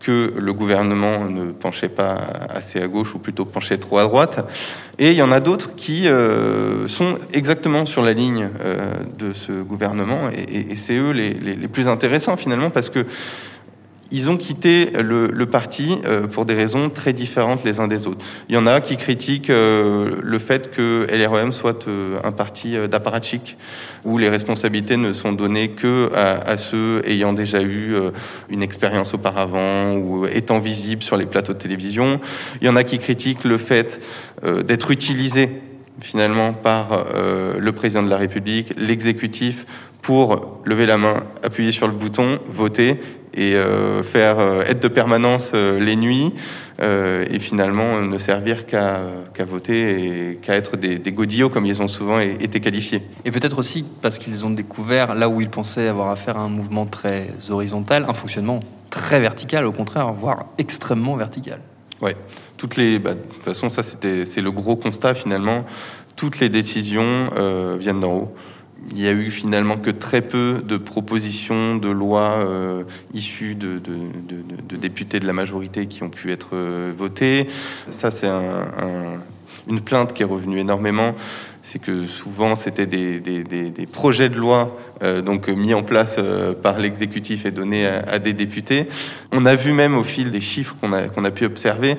que 0.00 0.32
le 0.36 0.52
gouvernement 0.52 1.26
ne 1.26 1.52
penchait 1.52 1.90
pas 1.90 2.14
assez 2.48 2.80
à 2.80 2.88
gauche 2.88 3.14
ou 3.14 3.18
plutôt 3.18 3.44
penchait 3.44 3.78
trop 3.78 3.98
à 3.98 4.04
droite. 4.04 4.44
Et 4.98 5.10
il 5.10 5.14
y 5.16 5.22
en 5.22 5.30
a 5.30 5.40
d'autres 5.40 5.74
qui 5.76 6.08
euh, 6.08 6.88
sont 6.88 7.18
exactement 7.32 7.84
sur 7.84 8.02
la 8.02 8.14
ligne 8.14 8.48
euh, 8.60 8.92
de 9.18 9.32
ce 9.34 9.52
gouvernement 9.52 10.30
et, 10.32 10.72
et, 10.72 10.76
c'est 10.76 10.96
eux 10.96 11.10
les, 11.10 11.34
plus 11.68 11.88
intéressants 11.88 12.36
finalement 12.36 12.70
parce 12.70 12.90
que 12.90 13.06
ils 14.12 14.28
ont 14.28 14.36
quitté 14.36 14.90
le, 14.90 15.46
parti 15.46 15.98
euh, 16.04 16.26
pour 16.26 16.44
des 16.44 16.54
raisons 16.54 16.90
très 16.90 17.12
différentes 17.12 17.64
les 17.64 17.80
uns 17.80 17.88
des 17.88 18.06
autres. 18.06 18.24
Il 18.48 18.54
y 18.54 18.58
en 18.58 18.66
a 18.66 18.80
qui 18.80 18.96
critiquent 18.96 19.50
euh, 19.50 20.16
le 20.22 20.38
fait 20.38 20.70
que 20.70 21.06
LREM 21.10 21.52
soit 21.52 21.86
euh, 21.86 22.18
un 22.24 22.32
parti 22.32 22.74
d'apparatchik, 22.88 23.56
où 24.04 24.18
les 24.18 24.28
responsabilités 24.28 24.96
ne 24.96 25.12
sont 25.12 25.32
données 25.32 25.70
que 25.70 26.10
à, 26.14 26.40
à 26.48 26.56
ceux 26.56 27.02
ayant 27.06 27.32
déjà 27.32 27.62
eu 27.62 27.94
une 28.48 28.62
expérience 28.62 29.14
auparavant 29.14 29.94
ou 29.94 30.26
étant 30.26 30.58
visibles 30.58 31.02
sur 31.02 31.16
les 31.16 31.26
plateaux 31.26 31.52
de 31.52 31.58
télévision. 31.58 32.20
Il 32.60 32.66
y 32.66 32.70
en 32.70 32.76
a 32.76 32.84
qui 32.84 32.98
critiquent 32.98 33.44
le 33.44 33.58
fait 33.58 34.00
d'être 34.64 34.90
utilisé 34.90 35.50
finalement 36.00 36.54
par 36.54 37.04
le 37.58 37.72
président 37.72 38.02
de 38.02 38.08
la 38.08 38.16
République, 38.16 38.72
l'exécutif, 38.78 39.66
pour 40.00 40.60
lever 40.64 40.86
la 40.86 40.96
main, 40.96 41.24
appuyer 41.42 41.72
sur 41.72 41.86
le 41.86 41.92
bouton, 41.92 42.38
voter 42.48 42.98
et 43.34 43.54
euh, 43.54 44.02
faire 44.02 44.38
euh, 44.38 44.64
aide 44.66 44.80
de 44.80 44.88
permanence 44.88 45.52
euh, 45.54 45.78
les 45.78 45.96
nuits 45.96 46.32
et 46.82 47.38
finalement 47.38 48.00
ne 48.00 48.16
servir 48.16 48.64
qu'à 48.64 49.00
qu 49.34 49.42
voter 49.42 50.30
et 50.30 50.36
qu'à 50.36 50.54
être 50.54 50.78
des, 50.78 50.98
des, 50.98 51.12
godillots 51.12 51.50
comme 51.50 51.66
ils 51.66 51.82
ont 51.82 51.88
souvent 51.88 52.20
été 52.20 52.58
qualifiés. 52.58 53.02
Et 53.26 53.30
peut-être 53.30 53.58
aussi 53.58 53.84
parce 54.00 54.18
qu'ils 54.18 54.46
ont 54.46 54.50
découvert 54.50 55.14
là 55.14 55.28
où 55.28 55.42
ils 55.42 55.50
pensaient 55.50 55.88
avoir 55.88 56.08
affaire 56.08 56.38
à 56.38 56.40
un 56.40 56.48
mouvement 56.48 56.86
très 56.86 57.28
horizontal, 57.50 58.06
un 58.08 58.14
fonctionnement 58.14 58.60
très 58.88 59.20
vertical, 59.20 59.66
au 59.66 59.72
contraire, 59.72 60.10
voire 60.14 60.46
extrêmement 60.56 61.16
vertical. 61.16 61.60
Ouais, 62.00 62.16
toutes 62.56 62.76
les, 62.76 62.98
bah, 62.98 63.14
de 63.14 63.20
toute 63.20 63.44
façon, 63.44 63.68
ça 63.68 63.82
c'est 63.82 64.40
le 64.40 64.50
gros 64.50 64.76
constat 64.76 65.14
finalement. 65.14 65.64
Toutes 66.16 66.40
les 66.40 66.48
décisions 66.48 67.30
euh, 67.36 67.76
viennent 67.78 68.00
d'en 68.00 68.12
haut 68.12 68.34
il 68.90 69.00
y 69.00 69.08
a 69.08 69.12
eu 69.12 69.30
finalement 69.30 69.76
que 69.76 69.90
très 69.90 70.22
peu 70.22 70.62
de 70.64 70.76
propositions 70.76 71.76
de 71.76 71.88
loi 71.88 72.36
euh, 72.38 72.84
issues 73.14 73.54
de, 73.54 73.80
députés 74.76 75.20
de 75.20 75.26
la 75.26 75.32
majorité 75.32 75.86
qui 75.86 76.02
ont 76.02 76.10
pu 76.10 76.32
être 76.32 76.50
euh, 76.54 76.92
votées. 76.96 77.46
Ça, 77.90 78.10
c'est 78.10 78.26
un, 78.26 78.66
un, 78.78 79.20
une 79.68 79.80
plainte 79.80 80.12
qui 80.12 80.22
est 80.22 80.26
revenue 80.26 80.58
énormément. 80.58 81.14
C'est 81.62 81.78
que 81.78 82.06
souvent, 82.06 82.56
c'était 82.56 82.86
des, 82.86 83.86
projets 83.92 84.28
de 84.28 84.36
loi 84.36 84.78
euh, 85.02 85.22
donc 85.22 85.48
mis 85.48 85.74
en 85.74 85.82
place 85.82 86.16
euh, 86.18 86.52
par 86.54 86.78
l'exécutif 86.78 87.46
et 87.46 87.50
donnés 87.50 87.86
à, 87.86 88.18
des 88.18 88.32
députés. 88.32 88.88
On 89.32 89.46
a 89.46 89.54
vu 89.54 89.72
même 89.72 89.96
au 89.96 90.02
fil 90.02 90.30
des 90.30 90.40
chiffres 90.40 90.76
qu'on 90.80 90.92
a, 90.92 91.30
pu 91.30 91.44
observer 91.44 91.96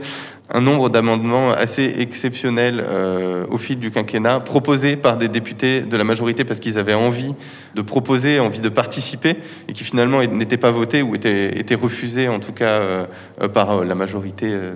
un 0.54 0.62
nombre 0.62 0.90
d'amendements 0.90 1.52
assez 1.52 1.96
exceptionnels 2.00 2.84
euh, 2.86 3.46
au 3.50 3.58
fil 3.58 3.80
du 3.80 3.92
quinquennat, 3.92 4.40
proposés 4.42 4.96
par 4.96 5.18
des 5.18 5.30
députés 5.30 5.82
de 5.82 5.98
la 5.98 6.04
majorité 6.04 6.44
parce 6.44 6.60
qu'ils 6.60 6.78
avaient 6.78 6.94
envie 6.94 7.34
de 7.76 7.82
proposer, 7.82 8.40
envie 8.40 8.60
de 8.60 8.70
participer, 8.70 9.38
et 9.68 9.74
qui 9.74 9.84
finalement 9.84 10.22
n'étaient 10.22 10.58
pas 10.58 10.72
votés 10.72 11.02
ou 11.02 11.16
étaient, 11.16 11.76
refusés 11.76 12.28
en 12.28 12.40
tout 12.40 12.52
cas 12.52 12.82
euh, 12.82 13.06
par 13.54 13.84
la 13.86 13.96
majorité. 13.96 14.48
Euh. 14.48 14.74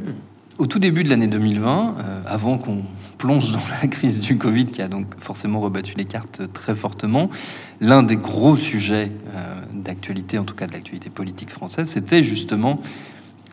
Au 0.57 0.67
tout 0.67 0.79
début 0.79 1.03
de 1.03 1.09
l'année 1.09 1.27
2020, 1.27 1.95
euh, 1.99 2.21
avant 2.25 2.57
qu'on 2.57 2.83
plonge 3.17 3.51
dans 3.51 3.59
la 3.81 3.87
crise 3.87 4.21
du 4.21 4.37
Covid, 4.37 4.67
qui 4.67 4.81
a 4.81 4.87
donc 4.87 5.07
forcément 5.19 5.59
rebattu 5.59 5.95
les 5.97 6.05
cartes 6.05 6.43
très 6.53 6.75
fortement, 6.75 7.29
l'un 7.81 8.03
des 8.03 8.15
gros 8.15 8.55
sujets 8.55 9.11
euh, 9.33 9.55
d'actualité, 9.73 10.39
en 10.39 10.45
tout 10.45 10.55
cas 10.55 10.67
de 10.67 10.71
l'actualité 10.71 11.09
politique 11.09 11.49
française, 11.49 11.89
c'était 11.89 12.23
justement 12.23 12.79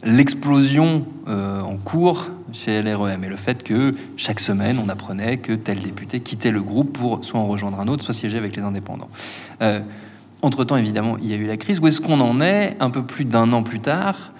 l'explosion 0.04 1.04
euh, 1.26 1.60
en 1.60 1.76
cours 1.76 2.28
chez 2.52 2.80
LREM 2.80 3.24
et 3.24 3.28
le 3.28 3.36
fait 3.36 3.64
que 3.64 3.96
chaque 4.16 4.38
semaine 4.38 4.78
on 4.78 4.88
apprenait 4.88 5.38
que 5.38 5.54
tel 5.54 5.80
député 5.80 6.20
quittait 6.20 6.52
le 6.52 6.62
groupe 6.62 6.92
pour 6.92 7.24
soit 7.24 7.40
en 7.40 7.48
rejoindre 7.48 7.80
un 7.80 7.88
autre, 7.88 8.04
soit 8.04 8.14
siéger 8.14 8.38
avec 8.38 8.54
les 8.54 8.62
indépendants. 8.62 9.10
Entre-temps, 10.42 10.76
évidemment, 10.76 11.18
il 11.18 11.28
y 11.28 11.34
a 11.34 11.36
eu 11.36 11.46
la 11.46 11.56
crise. 11.56 11.78
Où 11.78 11.86
est-ce 11.86 12.00
qu'on 12.00 12.20
en 12.20 12.40
est, 12.40 12.76
un 12.80 12.90
peu 12.90 13.04
plus 13.04 13.24
d'un 13.24 13.52
an 13.52 13.62
plus 13.62 13.78
tard, 13.78 14.32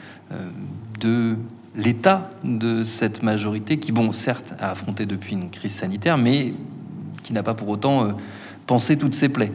de 0.99 1.37
l'état 1.75 2.31
de 2.45 2.85
cette 2.85 3.23
majorité 3.23 3.79
qui, 3.79 3.93
bon, 3.93 4.12
certes, 4.12 4.55
a 4.59 4.71
affronté 4.71 5.07
depuis 5.07 5.33
une 5.33 5.50
crise 5.50 5.73
sanitaire, 5.73 6.19
mais 6.19 6.52
qui 7.23 7.33
n'a 7.33 7.43
pas 7.43 7.55
pour 7.55 7.69
autant 7.69 8.05
euh, 8.05 8.09
pensé 8.67 8.97
toutes 8.97 9.14
ses 9.14 9.29
plaies 9.29 9.52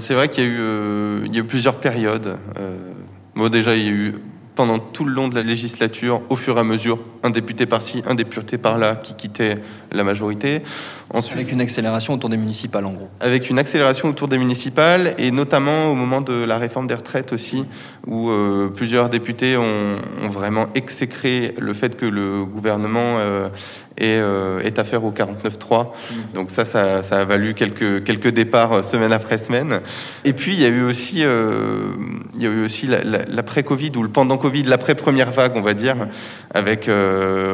C'est 0.00 0.14
vrai 0.14 0.28
qu'il 0.28 0.44
y, 0.44 0.48
euh, 0.48 1.26
y, 1.32 1.36
a 1.36 1.40
eu 1.40 1.44
plusieurs 1.44 1.76
périodes. 1.76 2.36
bon, 3.34 3.48
déjà, 3.48 3.76
il 3.76 3.84
y 3.84 3.88
a 3.88 3.92
eu 3.92 4.14
pendant 4.54 4.78
tout 4.78 5.04
le 5.04 5.12
long 5.12 5.28
de 5.28 5.34
la 5.34 5.42
législature, 5.42 6.20
au 6.28 6.36
fur 6.36 6.56
et 6.56 6.60
à 6.60 6.64
mesure, 6.64 6.98
un 7.22 7.30
député 7.30 7.66
par-ci, 7.66 8.02
un 8.06 8.14
député 8.14 8.58
par-là 8.58 8.96
qui 8.96 9.14
quittait 9.14 9.56
la 9.92 10.04
majorité. 10.04 10.62
Ensuite, 11.12 11.36
avec 11.36 11.50
une 11.50 11.60
accélération 11.60 12.14
autour 12.14 12.30
des 12.30 12.36
municipales, 12.36 12.86
en 12.86 12.92
gros. 12.92 13.08
Avec 13.20 13.50
une 13.50 13.58
accélération 13.58 14.08
autour 14.08 14.28
des 14.28 14.38
municipales, 14.38 15.14
et 15.18 15.32
notamment 15.32 15.86
au 15.90 15.94
moment 15.94 16.20
de 16.20 16.44
la 16.44 16.56
réforme 16.56 16.86
des 16.86 16.94
retraites 16.94 17.32
aussi, 17.32 17.64
où 18.06 18.30
euh, 18.30 18.68
plusieurs 18.68 19.08
députés 19.08 19.56
ont, 19.56 19.96
ont, 20.22 20.28
vraiment 20.28 20.68
exécré 20.74 21.54
le 21.58 21.74
fait 21.74 21.96
que 21.96 22.06
le 22.06 22.44
gouvernement 22.44 23.16
euh, 23.18 23.48
ait, 24.00 24.18
euh, 24.20 24.60
ait 24.60 24.78
affaire 24.78 25.04
au 25.04 25.10
49.3. 25.10 25.84
Mmh. 25.84 26.14
Donc 26.34 26.50
ça, 26.50 26.64
ça, 26.64 27.02
ça, 27.02 27.20
a 27.20 27.24
valu 27.24 27.54
quelques, 27.54 28.04
quelques 28.04 28.28
départs 28.28 28.84
semaine 28.84 29.12
après 29.12 29.38
semaine. 29.38 29.80
Et 30.24 30.32
puis, 30.32 30.52
il 30.52 30.60
y 30.60 30.64
a 30.64 30.68
eu 30.68 30.82
aussi, 30.82 31.24
euh, 31.24 31.92
il 32.34 32.42
y 32.42 32.46
a 32.46 32.50
eu 32.50 32.64
aussi 32.64 32.86
l'après-Covid, 32.86 33.92
ou 33.96 34.02
le 34.02 34.08
pendant 34.08 34.36
Covid, 34.36 34.64
l'après-première 34.64 35.30
vague, 35.30 35.52
on 35.56 35.62
va 35.62 35.74
dire, 35.74 35.96
avec 36.52 36.88
euh, 36.88 37.09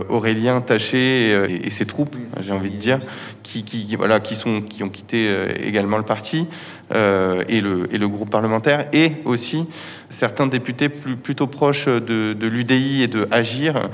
Aurélien 0.08 0.60
Taché 0.60 1.30
et, 1.30 1.66
et, 1.66 1.70
ses 1.70 1.86
troupes, 1.86 2.16
j'ai 2.40 2.52
envie 2.52 2.70
de 2.70 2.76
dire, 2.76 3.00
qui, 3.42 3.96
voilà, 3.96 4.20
qui, 4.20 4.36
sont, 4.36 4.60
qui 4.62 4.82
ont 4.82 4.88
quitté 4.88 5.26
euh, 5.28 5.48
également 5.62 5.96
le 5.96 6.02
parti 6.02 6.46
euh, 6.94 7.42
et, 7.48 7.60
le, 7.60 8.08
groupe 8.08 8.30
parlementaire, 8.30 8.88
et 8.92 9.12
aussi 9.24 9.66
certains 10.10 10.46
députés 10.46 10.88
plutôt 10.88 11.46
proches 11.46 11.86
de, 11.86 12.32
de 12.32 12.46
l'UDI 12.46 13.02
et 13.02 13.08
de 13.08 13.26
Agir, 13.30 13.88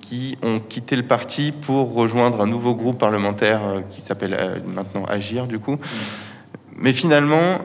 qui 0.00 0.38
ont 0.42 0.60
quitté 0.60 0.94
le 0.94 1.02
parti 1.02 1.52
pour 1.52 1.92
rejoindre 1.92 2.40
un 2.40 2.46
nouveau 2.46 2.74
groupe 2.74 2.98
parlementaire 2.98 3.60
euh, 3.64 3.80
qui 3.90 4.00
s'appelle 4.00 4.36
euh, 4.38 4.58
maintenant 4.66 5.04
Agir, 5.04 5.46
du 5.46 5.58
coup. 5.58 5.78
Mais 6.76 6.92
finalement, 6.92 7.58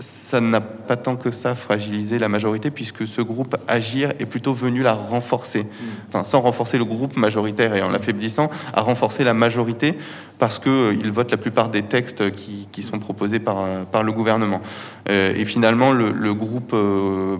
ça 0.00 0.40
n'a 0.40 0.60
pas 0.60 0.96
tant 0.96 1.16
que 1.16 1.30
ça 1.30 1.54
fragilisé 1.54 2.18
la 2.18 2.28
majorité, 2.28 2.70
puisque 2.70 3.06
ce 3.06 3.20
groupe 3.20 3.56
Agir 3.68 4.10
est 4.18 4.26
plutôt 4.26 4.52
venu 4.52 4.82
la 4.82 4.92
renforcer. 4.92 5.66
Enfin, 6.08 6.24
sans 6.24 6.40
renforcer 6.40 6.78
le 6.78 6.84
groupe 6.84 7.16
majoritaire 7.16 7.76
et 7.76 7.82
en 7.82 7.90
l'affaiblissant, 7.90 8.50
à 8.72 8.80
renforcer 8.80 9.24
la 9.24 9.34
majorité, 9.34 9.96
parce 10.38 10.58
qu'ils 10.58 10.72
euh, 10.72 11.10
votent 11.12 11.30
la 11.30 11.36
plupart 11.36 11.68
des 11.68 11.82
textes 11.82 12.32
qui, 12.32 12.68
qui 12.72 12.82
sont 12.82 12.98
proposés 12.98 13.38
par, 13.38 13.60
euh, 13.60 13.84
par 13.84 14.02
le 14.02 14.12
gouvernement. 14.12 14.60
Euh, 15.08 15.32
et 15.36 15.44
finalement, 15.44 15.92
le, 15.92 16.10
le 16.10 16.34
groupe 16.34 16.72
euh, 16.74 17.36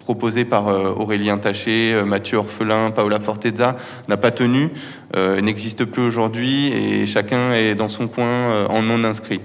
proposé 0.00 0.44
par 0.44 0.66
Aurélien 1.00 1.38
Taché, 1.38 2.02
Mathieu 2.04 2.36
Orphelin, 2.36 2.90
Paola 2.90 3.20
Fortezza, 3.20 3.76
n'a 4.06 4.18
pas 4.18 4.30
tenu, 4.30 4.68
euh, 5.16 5.40
n'existe 5.40 5.86
plus 5.86 6.02
aujourd'hui, 6.02 6.66
et 6.66 7.06
chacun 7.06 7.54
est 7.54 7.74
dans 7.74 7.88
son 7.88 8.06
coin 8.06 8.66
en 8.66 8.82
non 8.82 9.02
inscrit. 9.02 9.40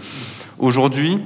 Aujourd'hui, 0.57 1.19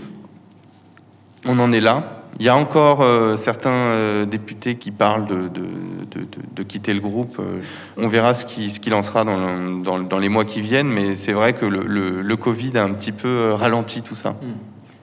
on 1.45 1.59
en 1.59 1.71
est 1.71 1.81
là. 1.81 2.19
Il 2.39 2.45
y 2.45 2.49
a 2.49 2.55
encore 2.55 3.01
euh, 3.01 3.37
certains 3.37 3.69
euh, 3.69 4.25
députés 4.25 4.75
qui 4.75 4.89
parlent 4.89 5.27
de, 5.27 6.63
quitter 6.63 6.93
le 6.93 6.99
groupe. 6.99 7.37
Euh, 7.39 7.61
on 7.97 8.07
verra 8.07 8.33
ce 8.33 8.45
qui, 8.45 8.71
ce 8.71 8.79
qu'il 8.79 8.93
en 8.95 9.03
sera 9.03 9.23
dans, 9.23 9.37
le- 9.37 9.83
dans, 9.83 9.99
dans 9.99 10.17
les 10.17 10.29
mois 10.29 10.43
qui 10.45 10.61
viennent, 10.61 10.89
mais 10.89 11.15
c'est 11.15 11.33
vrai 11.33 11.53
que 11.53 11.65
le, 11.65 11.83
le, 12.21 12.37
Covid 12.37 12.77
a 12.77 12.83
un 12.83 12.93
petit 12.93 13.11
peu 13.11 13.51
ralenti 13.53 14.01
tout 14.01 14.15
ça. 14.15 14.35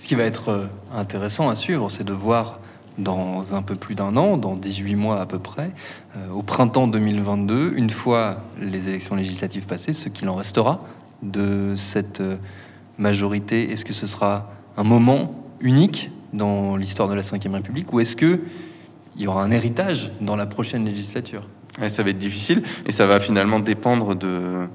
Ce 0.00 0.08
qui 0.08 0.16
va 0.16 0.24
être 0.24 0.68
intéressant 0.94 1.48
à 1.48 1.54
suivre, 1.54 1.88
c'est 1.90 2.04
de 2.04 2.12
voir 2.12 2.58
dans 2.98 3.54
un 3.54 3.62
peu 3.62 3.76
plus 3.76 3.94
d'un 3.94 4.16
an, 4.16 4.36
dans 4.36 4.56
18 4.56 4.96
mois 4.96 5.20
à 5.20 5.26
peu 5.26 5.38
près, 5.38 5.70
au 6.34 6.42
printemps 6.42 6.88
2022, 6.88 7.74
une 7.76 7.90
fois 7.90 8.38
les 8.58 8.88
élections 8.88 9.14
législatives 9.14 9.66
passées, 9.66 9.92
ce 9.92 10.08
qu'il 10.08 10.28
en 10.28 10.34
restera 10.34 10.80
de 11.22 11.74
cette 11.76 12.22
majorité. 12.98 13.70
Est-ce 13.70 13.84
que 13.84 13.92
ce 13.92 14.06
sera 14.06 14.50
un 14.76 14.84
moment 14.84 15.34
unique 15.60 16.10
dans 16.32 16.76
l'histoire 16.76 17.08
de 17.08 17.14
la 17.14 17.22
Ve 17.22 17.52
République 17.52 17.92
ou 17.92 18.00
est-ce 18.00 18.16
que 18.16 18.40
il 19.16 19.22
y 19.22 19.26
aura 19.26 19.42
un 19.42 19.50
héritage 19.50 20.12
dans 20.20 20.36
la 20.36 20.46
prochaine 20.46 20.84
législature? 20.84 21.46
Ouais, 21.80 21.88
ça 21.88 22.02
va 22.02 22.10
être 22.10 22.18
difficile 22.18 22.62
et 22.86 22.92
ça 22.92 23.06
va 23.06 23.20
finalement 23.20 23.60
dépendre 23.60 24.14
de 24.14 24.66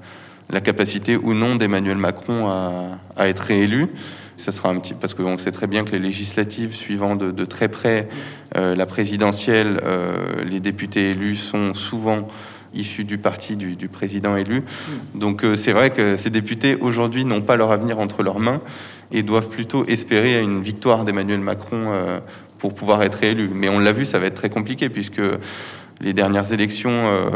la 0.49 0.61
capacité 0.61 1.17
ou 1.17 1.33
non 1.33 1.55
d'Emmanuel 1.55 1.97
Macron 1.97 2.47
à, 2.47 2.99
à 3.17 3.27
être 3.27 3.39
réélu. 3.39 3.87
Ça 4.35 4.51
sera 4.51 4.69
un 4.69 4.77
petit 4.79 4.93
parce 4.93 5.13
qu'on 5.13 5.37
sait 5.37 5.51
très 5.51 5.67
bien 5.67 5.83
que 5.83 5.91
les 5.91 5.99
législatives 5.99 6.75
suivant 6.75 7.15
de, 7.15 7.31
de 7.31 7.45
très 7.45 7.69
près 7.69 8.09
euh, 8.57 8.75
la 8.75 8.85
présidentielle, 8.85 9.79
euh, 9.83 10.43
les 10.45 10.59
députés 10.59 11.11
élus 11.11 11.37
sont 11.37 11.73
souvent 11.73 12.27
issus 12.73 13.05
du 13.05 13.17
parti 13.17 13.55
du, 13.55 13.77
du 13.77 13.87
président 13.87 14.35
élu. 14.35 14.63
Donc 15.15 15.45
euh, 15.45 15.55
c'est 15.55 15.71
vrai 15.71 15.91
que 15.91 16.17
ces 16.17 16.29
députés 16.29 16.75
aujourd'hui 16.75 17.23
n'ont 17.23 17.41
pas 17.41 17.55
leur 17.55 17.71
avenir 17.71 17.99
entre 17.99 18.21
leurs 18.21 18.39
mains 18.39 18.61
et 19.11 19.23
doivent 19.23 19.49
plutôt 19.49 19.85
espérer 19.85 20.35
à 20.35 20.41
une 20.41 20.61
victoire 20.61 21.05
d'Emmanuel 21.05 21.39
Macron 21.39 21.85
euh, 21.87 22.19
pour 22.57 22.73
pouvoir 22.73 23.03
être 23.03 23.15
réélu. 23.15 23.49
Mais 23.53 23.69
on 23.69 23.79
l'a 23.79 23.93
vu, 23.93 24.05
ça 24.05 24.19
va 24.19 24.27
être 24.27 24.35
très 24.35 24.49
compliqué 24.49 24.89
puisque 24.89 25.21
les 26.01 26.13
dernières 26.13 26.51
élections, 26.51 26.91
euh, 26.91 27.29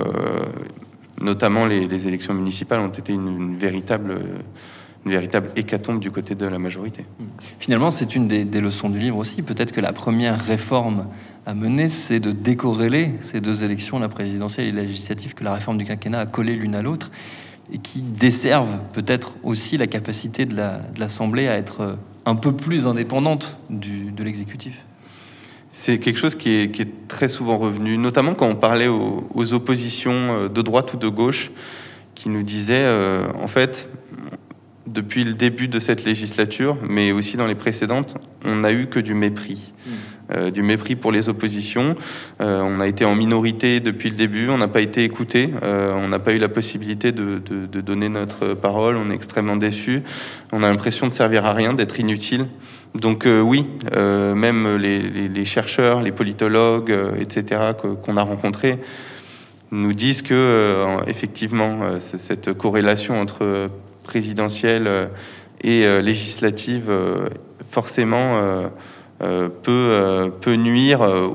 notamment 1.21 1.65
les, 1.65 2.07
élections 2.07 2.33
municipales, 2.33 2.79
ont 2.79 2.89
été 2.89 3.13
une, 3.13 3.55
véritable, 3.57 4.19
une 5.05 5.11
véritable 5.11 5.49
hécatombe 5.55 5.99
du 5.99 6.11
côté 6.11 6.35
de 6.35 6.45
la 6.45 6.59
majorité. 6.59 7.05
Finalement, 7.59 7.91
c'est 7.91 8.15
une 8.15 8.27
des, 8.27 8.43
des 8.43 8.61
leçons 8.61 8.89
du 8.89 8.99
livre 8.99 9.17
aussi. 9.17 9.41
Peut-être 9.41 9.71
que 9.71 9.81
la 9.81 9.93
première 9.93 10.39
réforme 10.39 11.07
à 11.45 11.53
mener, 11.53 11.88
c'est 11.88 12.19
de 12.19 12.31
décorréler 12.31 13.11
ces 13.21 13.41
deux 13.41 13.63
élections, 13.63 13.97
la 13.99 14.09
présidentielle 14.09 14.67
et 14.67 14.71
la 14.71 14.83
législative, 14.83 15.33
que 15.33 15.43
la 15.43 15.53
réforme 15.53 15.77
du 15.77 15.85
quinquennat 15.85 16.19
a 16.19 16.25
collé 16.25 16.55
l'une 16.55 16.75
à 16.75 16.81
l'autre, 16.81 17.11
et 17.71 17.77
qui 17.77 18.01
desservent 18.01 18.79
peut-être 18.93 19.35
aussi 19.43 19.77
la 19.77 19.88
capacité 19.88 20.45
de 20.45 20.55
la- 20.55 20.79
de 20.79 20.99
l'Assemblée 20.99 21.47
à 21.47 21.55
être 21.55 21.81
euh, 21.81 21.93
un 22.25 22.35
peu 22.35 22.51
plus 22.51 22.88
indépendante 22.88 23.57
du- 23.69 24.11
de 24.11 24.23
l'exécutif. 24.23 24.83
C'est 25.71 25.99
quelque 25.99 26.17
chose 26.19 26.35
qui 26.35 26.49
est, 26.49 26.71
qui 26.71 26.81
est 26.81 27.07
très 27.07 27.29
souvent 27.29 27.57
revenu, 27.57 27.98
notamment 27.98 28.33
quand 28.33 28.48
on 28.48 28.55
parlait 28.55 28.87
aux, 28.87 29.27
aux 29.33 29.53
oppositions 29.53 30.11
euh, 30.11 30.50
de 30.50 30.61
droite 30.61 30.94
ou 30.94 30.98
de 30.98 31.07
gauche, 31.07 31.51
qui 32.15 32.27
nous 32.29 32.44
disaient, 32.44 32.83
euh, 32.83 33.27
en 33.41 33.48
fait, 33.48 33.87
depuis 34.87 35.24
le 35.24 35.33
début 35.33 35.67
de 35.67 35.79
cette 35.79 36.03
législature, 36.03 36.75
mais 36.87 37.11
aussi 37.11 37.37
dans 37.37 37.46
les 37.48 37.55
précédentes, 37.55 38.15
on 38.44 38.55
n'a 38.57 38.74
eu 38.74 38.87
que 38.87 39.00
du 39.00 39.13
mépris. 39.13 39.72
Euh, 40.31 40.51
du 40.51 40.61
mépris 40.61 40.96
pour 40.96 41.11
les 41.11 41.27
oppositions. 41.27 41.96
Euh, 42.39 42.61
on 42.61 42.79
a 42.79 42.87
été 42.87 43.03
en 43.03 43.15
minorité 43.15 43.79
depuis 43.79 44.11
le 44.11 44.15
début, 44.15 44.50
on 44.50 44.59
n'a 44.59 44.68
pas 44.68 44.81
été 44.81 45.03
écouté, 45.03 45.50
euh, 45.63 45.92
on 45.96 46.07
n'a 46.07 46.20
pas 46.20 46.33
eu 46.33 46.37
la 46.37 46.50
possibilité 46.50 47.11
de, 47.11 47.39
donner 47.81 48.09
notre 48.09 48.53
parole, 48.53 48.96
on 48.96 49.09
est 49.09 49.15
extrêmement 49.15 49.55
déçus. 49.55 50.03
On 50.51 50.61
a 50.61 50.70
l'impression 50.70 51.07
de 51.07 51.13
servir 51.13 51.46
à 51.46 51.53
rien, 51.53 51.74
d'être 51.74 52.00
inutile. 52.00 52.46
Donc 52.94 53.27
oui, 53.27 53.65
même 53.96 54.77
les, 54.77 55.00
les- 55.00 55.46
chercheurs, 55.46 56.01
les 56.01 56.11
politologues, 56.11 56.96
etc., 57.20 57.61
qu'on 58.01 58.18
a 58.18 58.24
rencontrés, 58.24 58.79
nous 59.72 59.94
disent 59.94 60.24
que 60.24 60.85
effectivement, 61.07 61.81
cette 62.00 62.53
corrélation 62.53 63.20
entre 63.20 63.70
présidentielle 64.03 65.09
et 65.63 66.01
législative, 66.01 66.92
forcément, 67.70 68.72
peut, 69.50 69.72
euh, 69.72 70.29
peut 70.29 70.55
nuire 70.55 71.01
euh, 71.01 71.27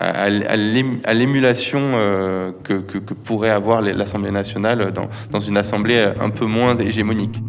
à, 0.00 0.24
à 0.24 0.28
l'ém- 0.56 1.00
à 1.04 1.14
l'émulation 1.14 1.80
euh, 1.94 2.50
que, 2.64 2.74
pourrait 2.98 3.50
avoir 3.50 3.80
l'Assemblée 3.80 4.30
nationale 4.32 4.92
dans 5.30 5.40
une 5.40 5.56
assemblée 5.56 6.10
un 6.20 6.30
peu 6.30 6.46
moins 6.46 6.76
hégémonique. 6.76 7.40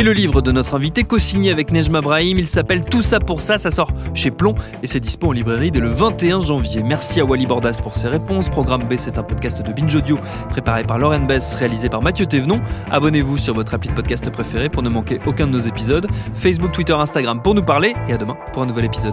Et 0.00 0.02
le 0.02 0.14
livre 0.14 0.40
de 0.40 0.50
notre 0.50 0.76
invité, 0.76 1.04
co-signé 1.04 1.50
avec 1.50 1.72
Nejma 1.72 2.00
Brahim, 2.00 2.38
il 2.38 2.46
s'appelle 2.46 2.86
Tout 2.86 3.02
ça 3.02 3.20
pour 3.20 3.42
ça, 3.42 3.58
ça 3.58 3.70
sort 3.70 3.90
chez 4.14 4.30
Plomb 4.30 4.54
et 4.82 4.86
c'est 4.86 4.98
dispo 4.98 5.26
en 5.26 5.32
librairie 5.32 5.70
dès 5.70 5.80
le 5.80 5.90
21 5.90 6.40
janvier. 6.40 6.82
Merci 6.82 7.20
à 7.20 7.26
Wally 7.26 7.44
Bordas 7.44 7.80
pour 7.82 7.94
ses 7.94 8.08
réponses. 8.08 8.48
Programme 8.48 8.84
B, 8.84 8.94
c'est 8.96 9.18
un 9.18 9.22
podcast 9.22 9.60
de 9.60 9.70
Binge 9.74 9.94
Audio 9.94 10.18
préparé 10.48 10.84
par 10.84 10.98
Lauren 10.98 11.26
Bess, 11.26 11.54
réalisé 11.54 11.90
par 11.90 12.00
Mathieu 12.00 12.24
Thévenon. 12.24 12.62
Abonnez-vous 12.90 13.36
sur 13.36 13.52
votre 13.52 13.74
appli 13.74 13.90
de 13.90 13.94
podcast 13.94 14.30
préféré 14.30 14.70
pour 14.70 14.82
ne 14.82 14.88
manquer 14.88 15.20
aucun 15.26 15.46
de 15.46 15.52
nos 15.52 15.58
épisodes. 15.58 16.06
Facebook, 16.34 16.72
Twitter, 16.72 16.94
Instagram 16.94 17.42
pour 17.42 17.54
nous 17.54 17.62
parler 17.62 17.92
et 18.08 18.14
à 18.14 18.16
demain 18.16 18.38
pour 18.54 18.62
un 18.62 18.66
nouvel 18.66 18.86
épisode. 18.86 19.12